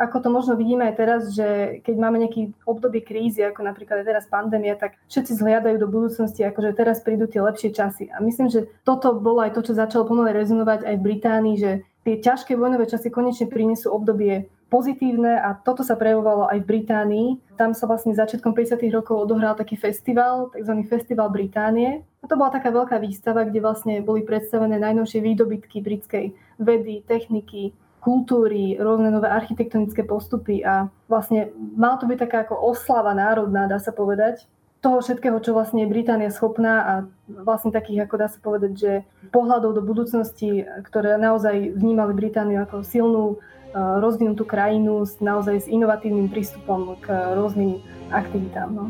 ako 0.00 0.16
to 0.16 0.28
možno 0.32 0.52
vidíme 0.56 0.88
aj 0.88 0.94
teraz, 0.96 1.20
že 1.36 1.78
keď 1.84 1.94
máme 1.94 2.18
nejaký 2.24 2.56
obdobie 2.64 3.04
krízy, 3.04 3.44
ako 3.44 3.62
napríklad 3.62 4.00
aj 4.00 4.08
teraz 4.10 4.24
pandémia, 4.32 4.80
tak 4.80 4.96
všetci 5.12 5.38
zhliadajú 5.38 5.76
do 5.76 5.92
budúcnosti, 5.92 6.40
akože 6.40 6.72
teraz 6.72 7.04
prídu 7.04 7.28
tie 7.28 7.44
lepšie 7.44 7.70
časy. 7.70 8.08
A 8.08 8.18
myslím, 8.24 8.48
že 8.48 8.64
toto 8.82 9.12
bolo 9.14 9.44
aj 9.44 9.52
to, 9.52 9.60
čo 9.62 9.76
začalo 9.76 10.08
pomaly 10.08 10.34
rezonovať 10.34 10.88
aj 10.88 10.94
v 10.96 11.06
Británii, 11.06 11.56
že 11.60 11.70
tie 12.04 12.20
ťažké 12.20 12.56
vojnové 12.56 12.88
časy 12.88 13.12
konečne 13.12 13.46
prinesú 13.50 13.92
obdobie 13.92 14.48
pozitívne 14.70 15.36
a 15.42 15.58
toto 15.58 15.82
sa 15.82 15.98
prejavovalo 15.98 16.46
aj 16.46 16.62
v 16.62 16.68
Británii. 16.70 17.28
Tam 17.58 17.74
sa 17.74 17.90
vlastne 17.90 18.14
začiatkom 18.14 18.54
50. 18.54 18.78
rokov 18.94 19.26
odohral 19.26 19.58
taký 19.58 19.74
festival, 19.74 20.54
tzv. 20.54 20.86
Festival 20.86 21.28
Británie. 21.34 22.06
A 22.22 22.24
to 22.30 22.38
bola 22.38 22.54
taká 22.54 22.70
veľká 22.70 23.02
výstava, 23.02 23.42
kde 23.42 23.60
vlastne 23.60 23.94
boli 24.00 24.22
predstavené 24.22 24.78
najnovšie 24.78 25.20
výdobytky 25.20 25.82
britskej 25.82 26.32
vedy, 26.62 27.02
techniky, 27.04 27.74
kultúry, 28.00 28.80
rôzne 28.80 29.12
nové 29.12 29.28
architektonické 29.28 30.06
postupy 30.08 30.64
a 30.64 30.88
vlastne 31.10 31.52
mal 31.76 32.00
to 32.00 32.08
byť 32.08 32.18
taká 32.24 32.48
ako 32.48 32.56
oslava 32.56 33.12
národná, 33.12 33.68
dá 33.68 33.76
sa 33.76 33.92
povedať, 33.92 34.48
toho 34.80 35.04
všetkého, 35.04 35.36
čo 35.44 35.52
vlastne 35.52 35.84
je 35.84 35.92
Británia 35.92 36.32
schopná 36.32 36.74
a 36.80 36.94
vlastne 37.28 37.68
takých, 37.68 38.08
ako 38.08 38.14
dá 38.16 38.28
sa 38.32 38.40
povedať, 38.40 38.72
že 38.76 38.92
pohľadov 39.28 39.76
do 39.76 39.82
budúcnosti, 39.84 40.64
ktoré 40.88 41.20
naozaj 41.20 41.76
vnímali 41.76 42.16
Britániu 42.16 42.64
ako 42.64 42.80
silnú, 42.80 43.24
e, 43.36 43.76
rozvinutú 43.76 44.48
krajinu 44.48 45.04
naozaj 45.20 45.64
s 45.64 45.66
inovatívnym 45.68 46.32
prístupom 46.32 46.96
k 47.04 47.12
rôznym 47.36 47.84
aktivitám. 48.08 48.72
No. 48.72 48.84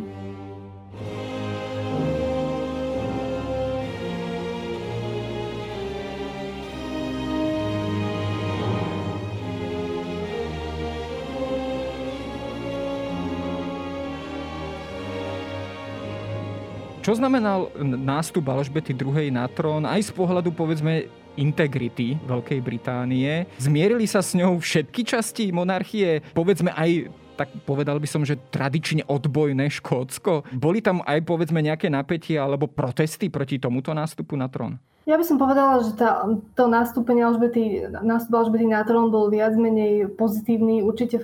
Čo 17.01 17.17
znamenal 17.17 17.73
nástup 17.81 18.45
Alžbety 18.53 18.93
II. 18.93 19.33
na 19.33 19.49
trón 19.49 19.89
aj 19.89 20.05
z 20.05 20.13
pohľadu 20.13 20.53
povedzme 20.53 21.09
integrity 21.33 22.21
Veľkej 22.29 22.61
Británie? 22.61 23.49
Zmierili 23.57 24.05
sa 24.05 24.21
s 24.21 24.37
ňou 24.37 24.61
všetky 24.61 25.09
časti 25.09 25.49
monarchie? 25.49 26.21
Povedzme 26.37 26.77
aj 26.77 27.09
tak 27.41 27.57
povedal 27.65 27.97
by 27.97 28.05
som, 28.05 28.21
že 28.21 28.37
tradične 28.53 29.09
odbojné 29.09 29.73
Škótsko. 29.73 30.45
Boli 30.53 30.85
tam 30.85 31.01
aj 31.09 31.25
povedzme 31.25 31.65
nejaké 31.65 31.89
napätie 31.89 32.37
alebo 32.37 32.69
protesty 32.69 33.33
proti 33.33 33.57
tomuto 33.57 33.97
nástupu 33.97 34.37
na 34.37 34.53
trón? 34.53 34.77
Ja 35.11 35.19
by 35.19 35.27
som 35.27 35.43
povedala, 35.43 35.83
že 35.83 35.99
tá, 35.99 36.23
to 36.55 36.71
nastúpenie 36.71 37.27
Alžbety, 37.27 37.83
nástup 37.91 38.31
Alžbety 38.31 38.71
na 38.71 38.87
trón 38.87 39.11
bol 39.11 39.27
viac 39.27 39.59
menej 39.59 40.07
pozitívny, 40.15 40.87
určite 40.87 41.19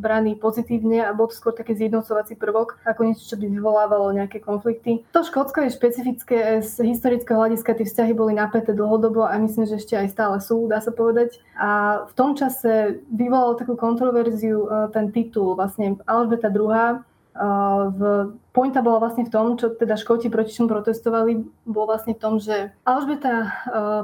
braný 0.00 0.40
pozitívne 0.40 1.04
a 1.04 1.12
bol 1.12 1.28
to 1.28 1.36
skôr 1.36 1.52
taký 1.52 1.76
zjednocovací 1.76 2.32
prvok, 2.40 2.80
ako 2.88 3.00
niečo, 3.04 3.28
čo 3.28 3.36
by 3.36 3.52
vyvolávalo 3.52 4.16
nejaké 4.16 4.40
konflikty. 4.40 5.04
To 5.12 5.20
Škótsko 5.20 5.68
je 5.68 5.76
špecifické, 5.76 6.64
z 6.64 6.80
historického 6.80 7.36
hľadiska 7.36 7.76
tie 7.76 7.84
vzťahy 7.84 8.16
boli 8.16 8.32
napäté 8.32 8.72
dlhodobo 8.72 9.28
a 9.28 9.36
myslím, 9.36 9.68
že 9.68 9.84
ešte 9.84 10.00
aj 10.00 10.16
stále 10.16 10.40
sú, 10.40 10.64
dá 10.64 10.80
sa 10.80 10.96
povedať. 10.96 11.36
A 11.60 12.00
v 12.08 12.12
tom 12.16 12.40
čase 12.40 13.04
vyvolalo 13.12 13.60
takú 13.60 13.76
kontroverziu 13.76 14.64
e, 14.64 14.68
ten 14.96 15.12
titul, 15.12 15.60
vlastne 15.60 16.00
Alžbeta 16.08 16.48
II 16.48 17.04
v, 17.92 18.00
pointa 18.56 18.80
bola 18.80 19.04
vlastne 19.04 19.28
v 19.28 19.32
tom, 19.32 19.60
čo 19.60 19.76
teda 19.76 20.00
Škóti 20.00 20.32
proti 20.32 20.56
čomu 20.56 20.72
protestovali, 20.72 21.44
bol 21.68 21.84
vlastne 21.84 22.16
v 22.16 22.20
tom, 22.20 22.40
že 22.40 22.72
Alžbeta 22.88 23.52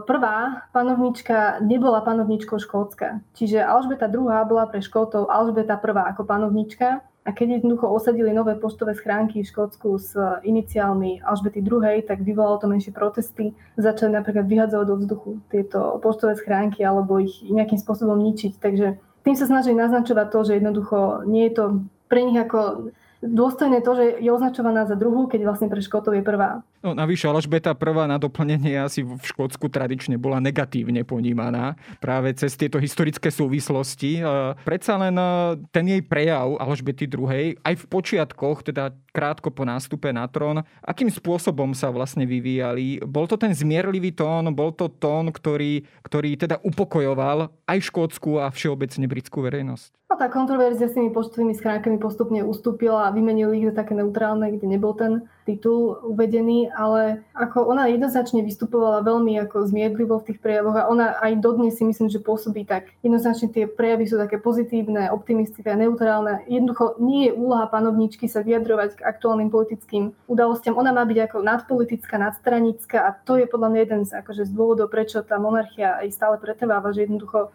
prvá 0.04 0.68
panovnička 0.76 1.64
nebola 1.64 2.04
panovničkou 2.04 2.60
Škótska. 2.60 3.24
Čiže 3.32 3.64
Alžbeta 3.64 4.12
druhá 4.12 4.44
bola 4.44 4.68
pre 4.68 4.84
Škótov 4.84 5.32
Alžbeta 5.32 5.80
prvá 5.80 6.12
ako 6.12 6.28
panovnička 6.28 7.00
a 7.22 7.30
keď 7.30 7.62
jednoducho 7.62 7.86
osadili 7.86 8.34
nové 8.34 8.58
poštové 8.58 8.98
schránky 8.98 9.40
v 9.40 9.50
Škótsku 9.50 9.94
s 9.94 10.12
iniciálmi 10.42 11.22
Alžbety 11.22 11.62
II, 11.62 12.02
tak 12.02 12.20
vyvolalo 12.26 12.58
to 12.58 12.66
menšie 12.66 12.90
protesty. 12.90 13.54
Začali 13.78 14.10
napríklad 14.12 14.50
vyhadzovať 14.50 14.86
do 14.90 14.96
vzduchu 14.98 15.30
tieto 15.48 16.02
poštové 16.02 16.34
schránky 16.34 16.82
alebo 16.82 17.22
ich 17.22 17.46
nejakým 17.46 17.78
spôsobom 17.78 18.18
ničiť. 18.18 18.58
Takže 18.58 18.86
tým 19.22 19.38
sa 19.38 19.46
snažili 19.46 19.78
naznačovať 19.78 20.26
to, 20.34 20.38
že 20.50 20.58
jednoducho 20.58 21.22
nie 21.30 21.46
je 21.46 21.54
to 21.54 21.64
pre 22.10 22.26
nich 22.26 22.36
ako 22.36 22.90
dôstojné 23.22 23.80
to, 23.86 23.94
že 23.94 24.04
je 24.18 24.30
označovaná 24.34 24.84
za 24.84 24.98
druhú, 24.98 25.30
keď 25.30 25.46
vlastne 25.46 25.70
pre 25.70 25.78
Škótov 25.78 26.18
je 26.18 26.26
prvá. 26.26 26.66
No, 26.82 26.98
navyše 26.98 27.30
Alžbeta 27.30 27.78
prvá 27.78 28.10
na 28.10 28.18
doplnenie 28.18 28.74
asi 28.74 29.06
v 29.06 29.14
Škótsku 29.22 29.70
tradične 29.70 30.18
bola 30.18 30.42
negatívne 30.42 31.06
ponímaná 31.06 31.78
práve 32.02 32.34
cez 32.34 32.58
tieto 32.58 32.82
historické 32.82 33.30
súvislosti. 33.30 34.18
Predsa 34.66 34.98
len 34.98 35.14
e, 35.14 35.62
ten 35.70 35.86
jej 35.86 36.02
prejav 36.02 36.58
Alžbety 36.58 37.06
druhej 37.06 37.54
aj 37.62 37.74
v 37.78 37.84
počiatkoch, 37.86 38.66
teda 38.66 38.98
krátko 39.14 39.54
po 39.54 39.62
nástupe 39.62 40.10
na 40.10 40.26
trón, 40.26 40.66
akým 40.82 41.06
spôsobom 41.06 41.70
sa 41.70 41.94
vlastne 41.94 42.26
vyvíjali. 42.26 42.98
Bol 43.06 43.30
to 43.30 43.38
ten 43.38 43.54
zmierlivý 43.54 44.10
tón, 44.10 44.50
bol 44.50 44.74
to 44.74 44.90
tón, 44.90 45.30
ktorý, 45.30 45.86
ktorý 46.02 46.34
teda 46.34 46.58
upokojoval 46.66 47.46
aj 47.62 47.78
škótsku 47.78 48.42
a 48.42 48.50
všeobecne 48.50 49.06
britskú 49.06 49.38
verejnosť. 49.46 50.02
A 50.12 50.20
tá 50.20 50.28
kontroverzia 50.28 50.92
s 50.92 50.96
tými 50.98 51.08
počtovými 51.08 51.56
schránkami 51.56 51.96
postupne 51.96 52.44
ustúpila 52.44 53.08
a 53.08 53.14
vymenili 53.16 53.64
ich 53.64 53.72
za 53.72 53.80
také 53.80 53.96
neutrálne, 53.96 54.52
kde 54.52 54.66
nebol 54.68 54.92
ten 54.92 55.24
titul 55.42 55.98
uvedený, 56.06 56.70
ale 56.70 57.26
ako 57.34 57.66
ona 57.66 57.90
jednoznačne 57.90 58.46
vystupovala 58.46 59.02
veľmi 59.02 59.36
ako 59.42 59.66
zmiedlivo 59.66 60.22
v 60.22 60.32
tých 60.32 60.38
prejavoch 60.38 60.76
a 60.78 60.86
ona 60.86 61.18
aj 61.18 61.42
dodnes 61.42 61.74
si 61.74 61.82
myslím, 61.82 62.06
že 62.06 62.22
pôsobí 62.22 62.62
tak. 62.62 62.94
Jednoznačne 63.02 63.50
tie 63.50 63.64
prejavy 63.66 64.06
sú 64.06 64.16
také 64.18 64.38
pozitívne, 64.38 65.10
optimistické, 65.10 65.74
neutrálne. 65.74 66.46
Jednoducho 66.46 66.96
nie 67.02 67.28
je 67.28 67.36
úloha 67.36 67.66
panovničky 67.66 68.30
sa 68.30 68.46
vyjadrovať 68.46 68.98
k 68.98 69.04
aktuálnym 69.06 69.50
politickým 69.50 70.14
udalostiam. 70.30 70.78
Ona 70.78 70.94
má 70.94 71.02
byť 71.02 71.18
ako 71.26 71.38
nadpolitická, 71.42 72.14
nadstranická 72.22 72.98
a 73.02 73.10
to 73.12 73.36
je 73.38 73.50
podľa 73.50 73.68
mňa 73.68 73.80
jeden 73.82 74.02
z, 74.06 74.10
akože 74.22 74.46
z 74.46 74.54
dôvodov, 74.54 74.88
prečo 74.94 75.26
tá 75.26 75.36
monarchia 75.42 75.98
aj 75.98 76.08
stále 76.14 76.36
pretrváva, 76.38 76.94
že 76.94 77.04
jednoducho 77.04 77.50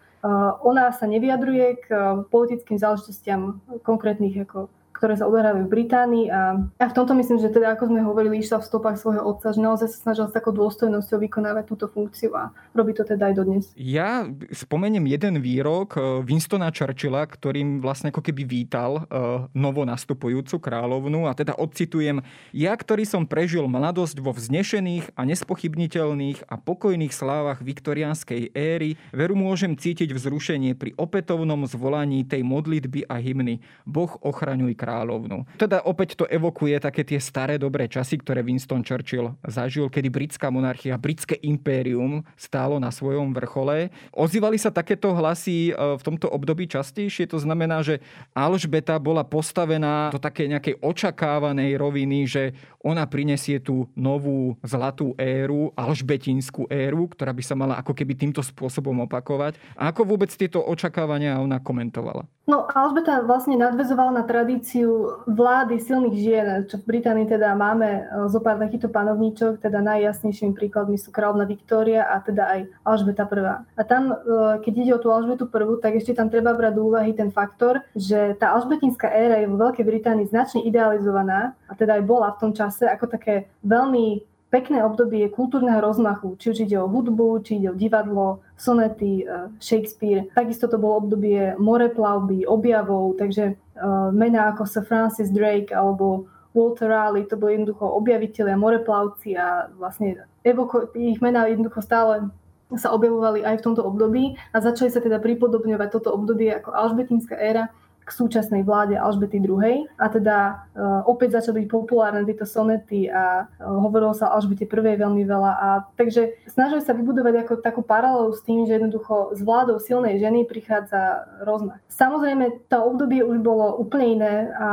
ona 0.66 0.90
sa 0.90 1.06
nevyjadruje 1.06 1.66
k 1.86 1.86
politickým 2.26 2.74
záležitostiam 2.74 3.62
konkrétnych 3.86 4.34
ako 4.42 4.66
ktoré 4.98 5.14
sa 5.14 5.30
odohrávajú 5.30 5.70
v 5.70 5.74
Británii 5.78 6.26
a, 6.26 6.58
a 6.58 6.86
v 6.90 6.96
tomto 6.98 7.14
myslím, 7.14 7.38
že 7.38 7.54
teda 7.54 7.78
ako 7.78 7.86
sme 7.86 8.02
hovorili, 8.02 8.42
išla 8.42 8.58
v 8.58 8.66
stopách 8.66 8.98
svojho 8.98 9.22
otca, 9.22 9.54
že 9.54 9.62
naozaj 9.62 9.94
sa 9.94 10.10
snažila 10.10 10.26
s 10.26 10.34
takou 10.34 10.50
dôstojnosťou 10.50 11.22
vykonávať 11.22 11.64
túto 11.70 11.86
funkciu 11.86 12.34
a 12.34 12.50
robí 12.74 12.98
to 12.98 13.06
teda 13.06 13.30
aj 13.30 13.34
dodnes. 13.38 13.64
Ja 13.78 14.26
spomeniem 14.50 15.06
jeden 15.06 15.38
výrok 15.38 15.94
eh, 15.94 16.02
Winstona 16.26 16.74
Churchilla, 16.74 17.22
ktorým 17.30 17.78
vlastne 17.78 18.10
ako 18.10 18.24
keby 18.24 18.42
vítal 18.48 19.04
uh, 19.04 19.46
novo 19.52 19.84
nastupujúcu 19.84 20.56
kráľovnu 20.58 21.28
a 21.28 21.36
teda 21.36 21.54
odcitujem 21.54 22.24
Ja, 22.50 22.72
ktorý 22.72 23.04
som 23.04 23.28
prežil 23.28 23.68
mladosť 23.68 24.18
vo 24.24 24.32
vznešených 24.32 25.12
a 25.14 25.28
nespochybniteľných 25.28 26.48
a 26.48 26.56
pokojných 26.56 27.12
slávach 27.12 27.60
viktoriánskej 27.60 28.56
éry, 28.56 28.96
veru 29.12 29.36
môžem 29.36 29.76
cítiť 29.76 30.10
vzrušenie 30.16 30.72
pri 30.72 30.96
opätovnom 30.96 31.68
zvolaní 31.68 32.24
tej 32.24 32.40
modlitby 32.42 33.06
a 33.06 33.20
hymny. 33.20 33.60
Boh 33.84 34.16
ochraňuj 34.24 34.72
kráľovnu 34.72 34.87
kráľovnu. 34.88 35.44
Teda 35.60 35.84
opäť 35.84 36.16
to 36.16 36.24
evokuje 36.24 36.80
také 36.80 37.04
tie 37.04 37.20
staré 37.20 37.60
dobré 37.60 37.84
časy, 37.84 38.16
ktoré 38.16 38.40
Winston 38.40 38.80
Churchill 38.80 39.36
zažil, 39.44 39.92
kedy 39.92 40.08
britská 40.08 40.48
monarchia, 40.48 40.96
britské 40.96 41.36
impérium 41.44 42.24
stálo 42.40 42.80
na 42.80 42.88
svojom 42.88 43.36
vrchole. 43.36 43.92
Ozývali 44.16 44.56
sa 44.56 44.72
takéto 44.72 45.12
hlasy 45.12 45.70
e, 45.70 45.72
v 45.76 46.00
tomto 46.00 46.32
období 46.32 46.64
častejšie? 46.64 47.28
To 47.28 47.36
znamená, 47.36 47.84
že 47.84 48.00
Alžbeta 48.32 48.96
bola 48.96 49.28
postavená 49.28 50.08
do 50.08 50.16
také 50.16 50.48
nejakej 50.48 50.80
očakávanej 50.80 51.76
roviny, 51.76 52.24
že 52.24 52.56
ona 52.82 53.04
prinesie 53.10 53.58
tú 53.58 53.90
novú 53.98 54.54
zlatú 54.62 55.14
éru, 55.18 55.74
alžbetinskú 55.74 56.70
éru, 56.70 57.10
ktorá 57.10 57.34
by 57.34 57.42
sa 57.42 57.58
mala 57.58 57.74
ako 57.78 57.92
keby 57.94 58.14
týmto 58.14 58.40
spôsobom 58.42 58.94
opakovať. 59.06 59.58
A 59.74 59.90
ako 59.90 60.14
vôbec 60.14 60.30
tieto 60.30 60.62
očakávania 60.62 61.42
ona 61.42 61.58
komentovala? 61.58 62.26
No, 62.48 62.64
Alžbeta 62.64 63.28
vlastne 63.28 63.60
nadvezovala 63.60 64.08
na 64.08 64.24
tradíciu 64.24 65.20
vlády 65.28 65.84
silných 65.84 66.16
žien, 66.16 66.48
čo 66.64 66.80
v 66.80 66.96
Británii 66.96 67.28
teda 67.28 67.52
máme 67.52 67.84
e, 67.84 68.02
zo 68.32 68.40
pár 68.40 68.56
takýchto 68.56 68.88
panovníčok, 68.88 69.60
teda 69.60 69.84
najjasnejšími 69.84 70.56
príkladmi 70.56 70.96
sú 70.96 71.12
kráľovna 71.12 71.44
Viktória 71.44 72.08
a 72.08 72.24
teda 72.24 72.48
aj 72.48 72.60
Alžbeta 72.88 73.28
I. 73.28 73.68
A 73.76 73.82
tam, 73.84 74.16
e, 74.16 74.64
keď 74.64 74.72
ide 74.80 74.92
o 74.96 75.02
tú 75.02 75.12
Alžbetu 75.12 75.44
I, 75.44 75.76
tak 75.84 76.00
ešte 76.00 76.16
tam 76.16 76.32
treba 76.32 76.56
brať 76.56 76.72
do 76.72 76.88
úvahy 76.88 77.12
ten 77.12 77.28
faktor, 77.28 77.84
že 77.92 78.32
tá 78.40 78.56
alžbetinská 78.56 79.12
éra 79.12 79.44
je 79.44 79.50
vo 79.52 79.60
Veľkej 79.60 79.84
Británii 79.84 80.32
značne 80.32 80.64
idealizovaná 80.64 81.52
a 81.68 81.76
teda 81.76 82.00
aj 82.00 82.04
bola 82.08 82.32
v 82.32 82.48
tom 82.48 82.52
čase 82.56 82.67
ako 82.70 83.06
také 83.08 83.48
veľmi 83.64 84.22
pekné 84.48 84.80
obdobie 84.80 85.28
kultúrneho 85.28 85.80
rozmachu, 85.80 86.36
či 86.40 86.56
už 86.56 86.58
ide 86.64 86.80
o 86.80 86.88
hudbu, 86.88 87.44
či 87.44 87.60
ide 87.60 87.68
o 87.72 87.76
divadlo, 87.76 88.40
sonety, 88.56 89.24
eh, 89.24 89.52
Shakespeare. 89.60 90.24
Takisto 90.32 90.68
to 90.68 90.80
bolo 90.80 91.04
obdobie 91.04 91.52
moreplavby, 91.60 92.48
objavov, 92.48 93.20
takže 93.20 93.60
uh, 93.78 94.10
mená 94.10 94.50
ako 94.56 94.64
Sir 94.66 94.84
Francis 94.88 95.30
Drake 95.30 95.70
alebo 95.70 96.26
Walter 96.56 96.90
Raleigh, 96.90 97.28
to 97.28 97.36
boli 97.36 97.60
jednoducho 97.60 97.86
objaviteľia, 97.86 98.56
moreplavci 98.58 99.36
a 99.36 99.68
vlastne 99.76 100.24
evoko- 100.42 100.90
ich 100.96 101.20
mená 101.20 101.46
jednoducho 101.46 101.84
stále 101.84 102.32
sa 102.76 102.92
objavovali 102.92 103.44
aj 103.44 103.60
v 103.60 103.64
tomto 103.64 103.82
období 103.84 104.36
a 104.52 104.56
začali 104.60 104.92
sa 104.92 105.00
teda 105.00 105.22
pripodobňovať 105.24 105.88
toto 105.88 106.12
obdobie 106.12 106.52
ako 106.52 106.72
alžbetínska 106.72 107.32
éra, 107.36 107.72
k 108.08 108.16
súčasnej 108.16 108.64
vláde 108.64 108.96
Alžbety 108.96 109.36
II. 109.36 109.84
A 110.00 110.08
teda 110.08 110.64
uh, 110.72 111.04
opäť 111.04 111.36
začali 111.36 111.64
byť 111.64 111.68
populárne 111.68 112.24
tieto 112.24 112.48
sonety 112.48 113.12
a 113.12 113.44
uh, 113.44 113.84
hovorilo 113.84 114.16
sa 114.16 114.32
o 114.32 114.40
Alžbete 114.40 114.64
I 114.64 114.96
veľmi 114.96 115.28
veľa. 115.28 115.52
A, 115.60 115.68
takže 116.00 116.40
snažili 116.48 116.80
sa 116.80 116.96
vybudovať 116.96 117.44
ako 117.44 117.52
takú 117.60 117.84
paralelu 117.84 118.32
s 118.32 118.40
tým, 118.40 118.64
že 118.64 118.80
jednoducho 118.80 119.36
s 119.36 119.44
vládou 119.44 119.76
silnej 119.76 120.16
ženy 120.16 120.48
prichádza 120.48 121.28
rozmach. 121.44 121.84
Samozrejme, 121.92 122.64
to 122.72 122.80
obdobie 122.80 123.20
už 123.20 123.44
bolo 123.44 123.76
úplne 123.76 124.16
iné 124.16 124.34
a 124.56 124.68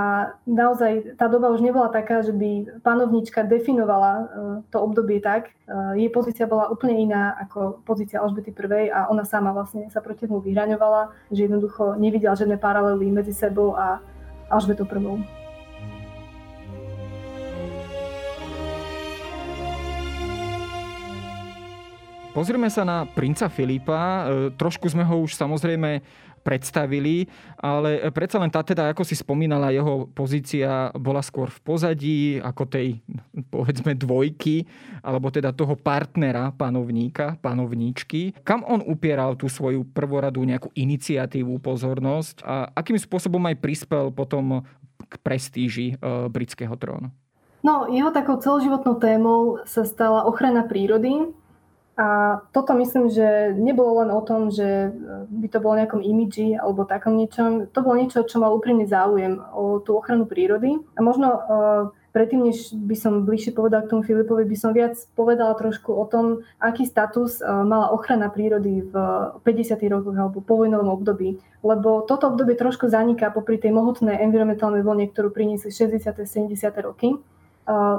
naozaj 0.47 1.19
tá 1.19 1.27
doba 1.27 1.51
už 1.51 1.59
nebola 1.59 1.91
taká, 1.91 2.23
že 2.23 2.31
by 2.31 2.79
panovnička 2.79 3.43
definovala 3.43 4.11
uh, 4.15 4.25
to 4.71 4.79
obdobie 4.79 5.19
tak. 5.19 5.51
Jej 5.97 6.13
pozícia 6.13 6.45
bola 6.45 6.69
úplne 6.69 7.09
iná 7.09 7.33
ako 7.41 7.81
pozícia 7.89 8.21
Alžbety 8.21 8.53
I 8.53 8.93
a 8.93 9.09
ona 9.09 9.25
sama 9.25 9.49
vlastne 9.49 9.89
sa 9.89 9.97
proti 9.97 10.29
tomu 10.29 10.37
vyhraňovala, 10.37 11.09
že 11.33 11.49
jednoducho 11.49 11.97
nevidela 11.97 12.37
žiadne 12.37 12.61
paralely 12.61 13.09
medzi 13.09 13.24
sebou 13.33 13.77
a 13.77 14.01
Alžbetou 14.49 14.85
prvou. 14.85 15.17
Pozrieme 22.35 22.67
sa 22.67 22.83
na 22.83 23.07
princa 23.07 23.47
Filipa. 23.47 24.27
E, 24.27 24.51
trošku 24.59 24.91
sme 24.91 25.07
ho 25.07 25.23
už 25.23 25.39
samozrejme 25.39 26.03
predstavili, 26.45 27.25
ale 27.57 28.05
predsa 28.13 28.37
len 28.37 28.53
tá 28.53 28.61
teda, 28.61 28.93
ako 28.93 29.01
si 29.01 29.17
spomínala, 29.17 29.73
jeho 29.73 30.05
pozícia 30.13 30.93
bola 30.93 31.25
skôr 31.25 31.49
v 31.49 31.59
pozadí 31.65 32.17
ako 32.37 32.69
tej, 32.69 33.01
povedzme, 33.49 33.97
dvojky, 33.97 34.69
alebo 35.01 35.33
teda 35.33 35.49
toho 35.49 35.73
partnera 35.73 36.53
panovníka, 36.53 37.41
panovníčky. 37.41 38.37
Kam 38.45 38.61
on 38.61 38.85
upieral 38.85 39.33
tú 39.33 39.49
svoju 39.49 39.89
prvoradú 39.89 40.45
nejakú 40.45 40.69
iniciatívu, 40.77 41.57
pozornosť 41.65 42.45
a 42.45 42.69
akým 42.77 43.01
spôsobom 43.01 43.41
aj 43.49 43.57
prispel 43.57 44.13
potom 44.13 44.61
k 45.09 45.13
prestíži 45.25 45.97
e, 45.97 46.29
britského 46.29 46.77
trónu? 46.77 47.09
No, 47.65 47.89
jeho 47.89 48.13
takou 48.13 48.37
celoživotnou 48.37 49.01
témou 49.01 49.57
sa 49.65 49.81
stala 49.81 50.29
ochrana 50.29 50.69
prírody, 50.69 51.33
a 51.95 52.39
toto 52.51 52.75
myslím, 52.75 53.07
že 53.07 53.55
nebolo 53.55 54.03
len 54.03 54.11
o 54.11 54.19
tom, 54.19 54.51
že 54.51 54.91
by 55.31 55.47
to 55.47 55.63
bolo 55.63 55.79
nejakom 55.79 56.03
imidži 56.03 56.59
alebo 56.59 56.83
takom 56.83 57.15
niečom. 57.15 57.71
To 57.71 57.79
bolo 57.79 57.95
niečo, 57.95 58.27
čo 58.27 58.43
mal 58.43 58.51
úprimný 58.51 58.83
záujem 58.83 59.39
o 59.55 59.79
tú 59.79 59.95
ochranu 59.95 60.27
prírody. 60.27 60.75
A 60.75 60.99
možno 60.99 61.27
uh, 61.31 61.41
predtým, 62.11 62.51
než 62.51 62.75
by 62.75 62.99
som 62.99 63.23
bližšie 63.23 63.55
povedal 63.55 63.87
k 63.87 63.95
tomu 63.95 64.03
Filipovi, 64.03 64.43
by 64.43 64.57
som 64.59 64.75
viac 64.75 64.99
povedala 65.15 65.55
trošku 65.55 65.95
o 65.95 66.03
tom, 66.03 66.43
aký 66.59 66.83
status 66.83 67.39
uh, 67.39 67.63
mala 67.63 67.95
ochrana 67.95 68.27
prírody 68.27 68.83
v 68.83 68.93
50. 69.47 69.79
rokoch 69.87 70.19
alebo 70.19 70.43
povojnovom 70.43 70.91
období. 70.99 71.39
Lebo 71.63 72.03
toto 72.03 72.27
obdobie 72.27 72.59
trošku 72.59 72.91
zaniká 72.91 73.31
popri 73.31 73.55
tej 73.55 73.71
mohutnej 73.71 74.19
environmentálnej 74.19 74.83
vlne, 74.83 75.07
ktorú 75.15 75.31
priniesli 75.31 75.71
60. 75.71 76.11
70. 76.27 76.59
roky 76.83 77.15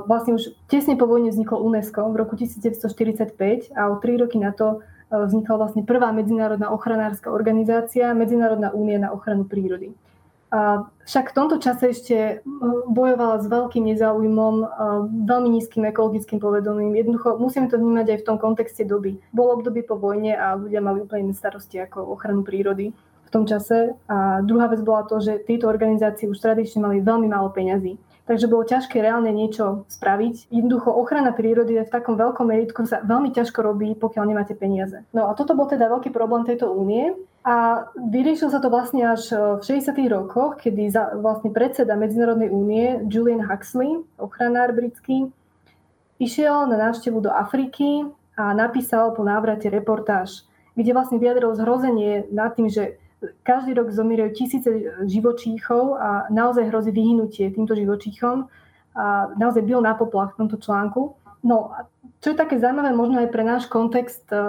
vlastne 0.07 0.38
už 0.38 0.55
tesne 0.70 0.94
po 0.94 1.11
vojne 1.11 1.35
vzniklo 1.35 1.59
UNESCO 1.59 2.07
v 2.14 2.16
roku 2.16 2.38
1945 2.38 3.74
a 3.74 3.90
o 3.90 3.98
tri 3.98 4.14
roky 4.14 4.38
na 4.38 4.55
to 4.55 4.79
e, 5.11 5.18
vznikla 5.26 5.59
vlastne 5.59 5.83
prvá 5.83 6.14
medzinárodná 6.14 6.70
ochranárska 6.70 7.35
organizácia, 7.35 8.14
Medzinárodná 8.14 8.70
únia 8.70 9.02
na 9.02 9.11
ochranu 9.11 9.42
prírody. 9.42 9.90
A 10.55 10.87
však 11.02 11.35
v 11.35 11.37
tomto 11.37 11.59
čase 11.59 11.90
ešte 11.90 12.46
bojovala 12.87 13.42
s 13.42 13.50
veľkým 13.50 13.90
nezáujmom, 13.90 14.55
e, 14.62 14.66
veľmi 15.26 15.48
nízkym 15.59 15.83
ekologickým 15.90 16.38
povedomím. 16.38 16.94
Jednoducho 16.94 17.35
musíme 17.42 17.66
to 17.66 17.83
vnímať 17.83 18.07
aj 18.14 18.18
v 18.22 18.26
tom 18.31 18.38
kontexte 18.38 18.87
doby. 18.87 19.18
Bolo 19.35 19.59
obdobie 19.59 19.83
po 19.83 19.98
vojne 19.98 20.38
a 20.38 20.55
ľudia 20.55 20.79
mali 20.79 21.02
úplne 21.02 21.31
iné 21.31 21.35
starosti 21.35 21.83
ako 21.83 22.07
ochranu 22.07 22.46
prírody 22.46 22.94
v 23.26 23.31
tom 23.35 23.42
čase. 23.42 23.98
A 24.07 24.46
druhá 24.46 24.70
vec 24.70 24.79
bola 24.87 25.02
to, 25.02 25.18
že 25.18 25.42
tieto 25.42 25.66
organizácie 25.66 26.31
už 26.31 26.38
tradične 26.38 26.87
mali 26.87 27.02
veľmi 27.02 27.26
málo 27.26 27.50
peňazí 27.50 27.98
takže 28.27 28.51
bolo 28.51 28.67
ťažké 28.67 28.99
reálne 28.99 29.31
niečo 29.31 29.87
spraviť. 29.87 30.51
Jednoducho 30.51 30.91
ochrana 30.91 31.31
prírody 31.31 31.79
v 31.81 31.89
takom 31.91 32.19
veľkom 32.19 32.47
meritku 32.51 32.83
sa 32.85 33.01
veľmi 33.07 33.31
ťažko 33.31 33.62
robí, 33.62 33.95
pokiaľ 33.95 34.25
nemáte 34.27 34.59
peniaze. 34.59 35.07
No 35.15 35.31
a 35.31 35.39
toto 35.39 35.55
bol 35.55 35.71
teda 35.71 35.87
veľký 35.87 36.11
problém 36.11 36.43
tejto 36.43 36.69
únie. 36.75 37.15
A 37.47 37.87
vyriešil 37.95 38.51
sa 38.51 38.59
to 38.59 38.67
vlastne 38.67 39.07
až 39.07 39.31
v 39.31 39.62
60. 39.62 39.95
rokoch, 40.11 40.59
kedy 40.59 40.91
za, 40.91 41.15
vlastne 41.15 41.55
predseda 41.55 41.95
Medzinárodnej 41.95 42.51
únie 42.51 43.07
Julian 43.07 43.47
Huxley, 43.47 44.03
ochranár 44.19 44.75
britský, 44.75 45.31
išiel 46.19 46.67
na 46.67 46.91
návštevu 46.91 47.23
do 47.23 47.31
Afriky 47.31 48.11
a 48.35 48.51
napísal 48.51 49.15
po 49.15 49.23
návrate 49.23 49.71
reportáž, 49.71 50.43
kde 50.75 50.91
vlastne 50.91 51.23
vyjadril 51.23 51.55
zhrozenie 51.55 52.27
nad 52.35 52.51
tým, 52.59 52.67
že 52.67 52.99
každý 53.42 53.72
rok 53.74 53.88
zomierajú 53.90 54.31
tisíce 54.37 54.68
živočíchov 55.09 55.96
a 55.96 56.29
naozaj 56.29 56.68
hrozí 56.68 56.92
vyhnutie 56.92 57.48
týmto 57.48 57.72
živočíchom. 57.72 58.46
A 58.96 59.33
naozaj 59.37 59.62
byl 59.62 59.81
na 59.81 59.94
poplach 59.94 60.35
v 60.35 60.44
tomto 60.44 60.57
článku. 60.57 61.16
No 61.44 61.72
a 61.72 61.88
čo 62.20 62.33
je 62.33 62.40
také 62.40 62.57
zaujímavé 62.57 62.96
možno 62.96 63.20
aj 63.20 63.29
pre 63.29 63.44
náš 63.44 63.68
kontext 63.68 64.24
e, 64.33 64.40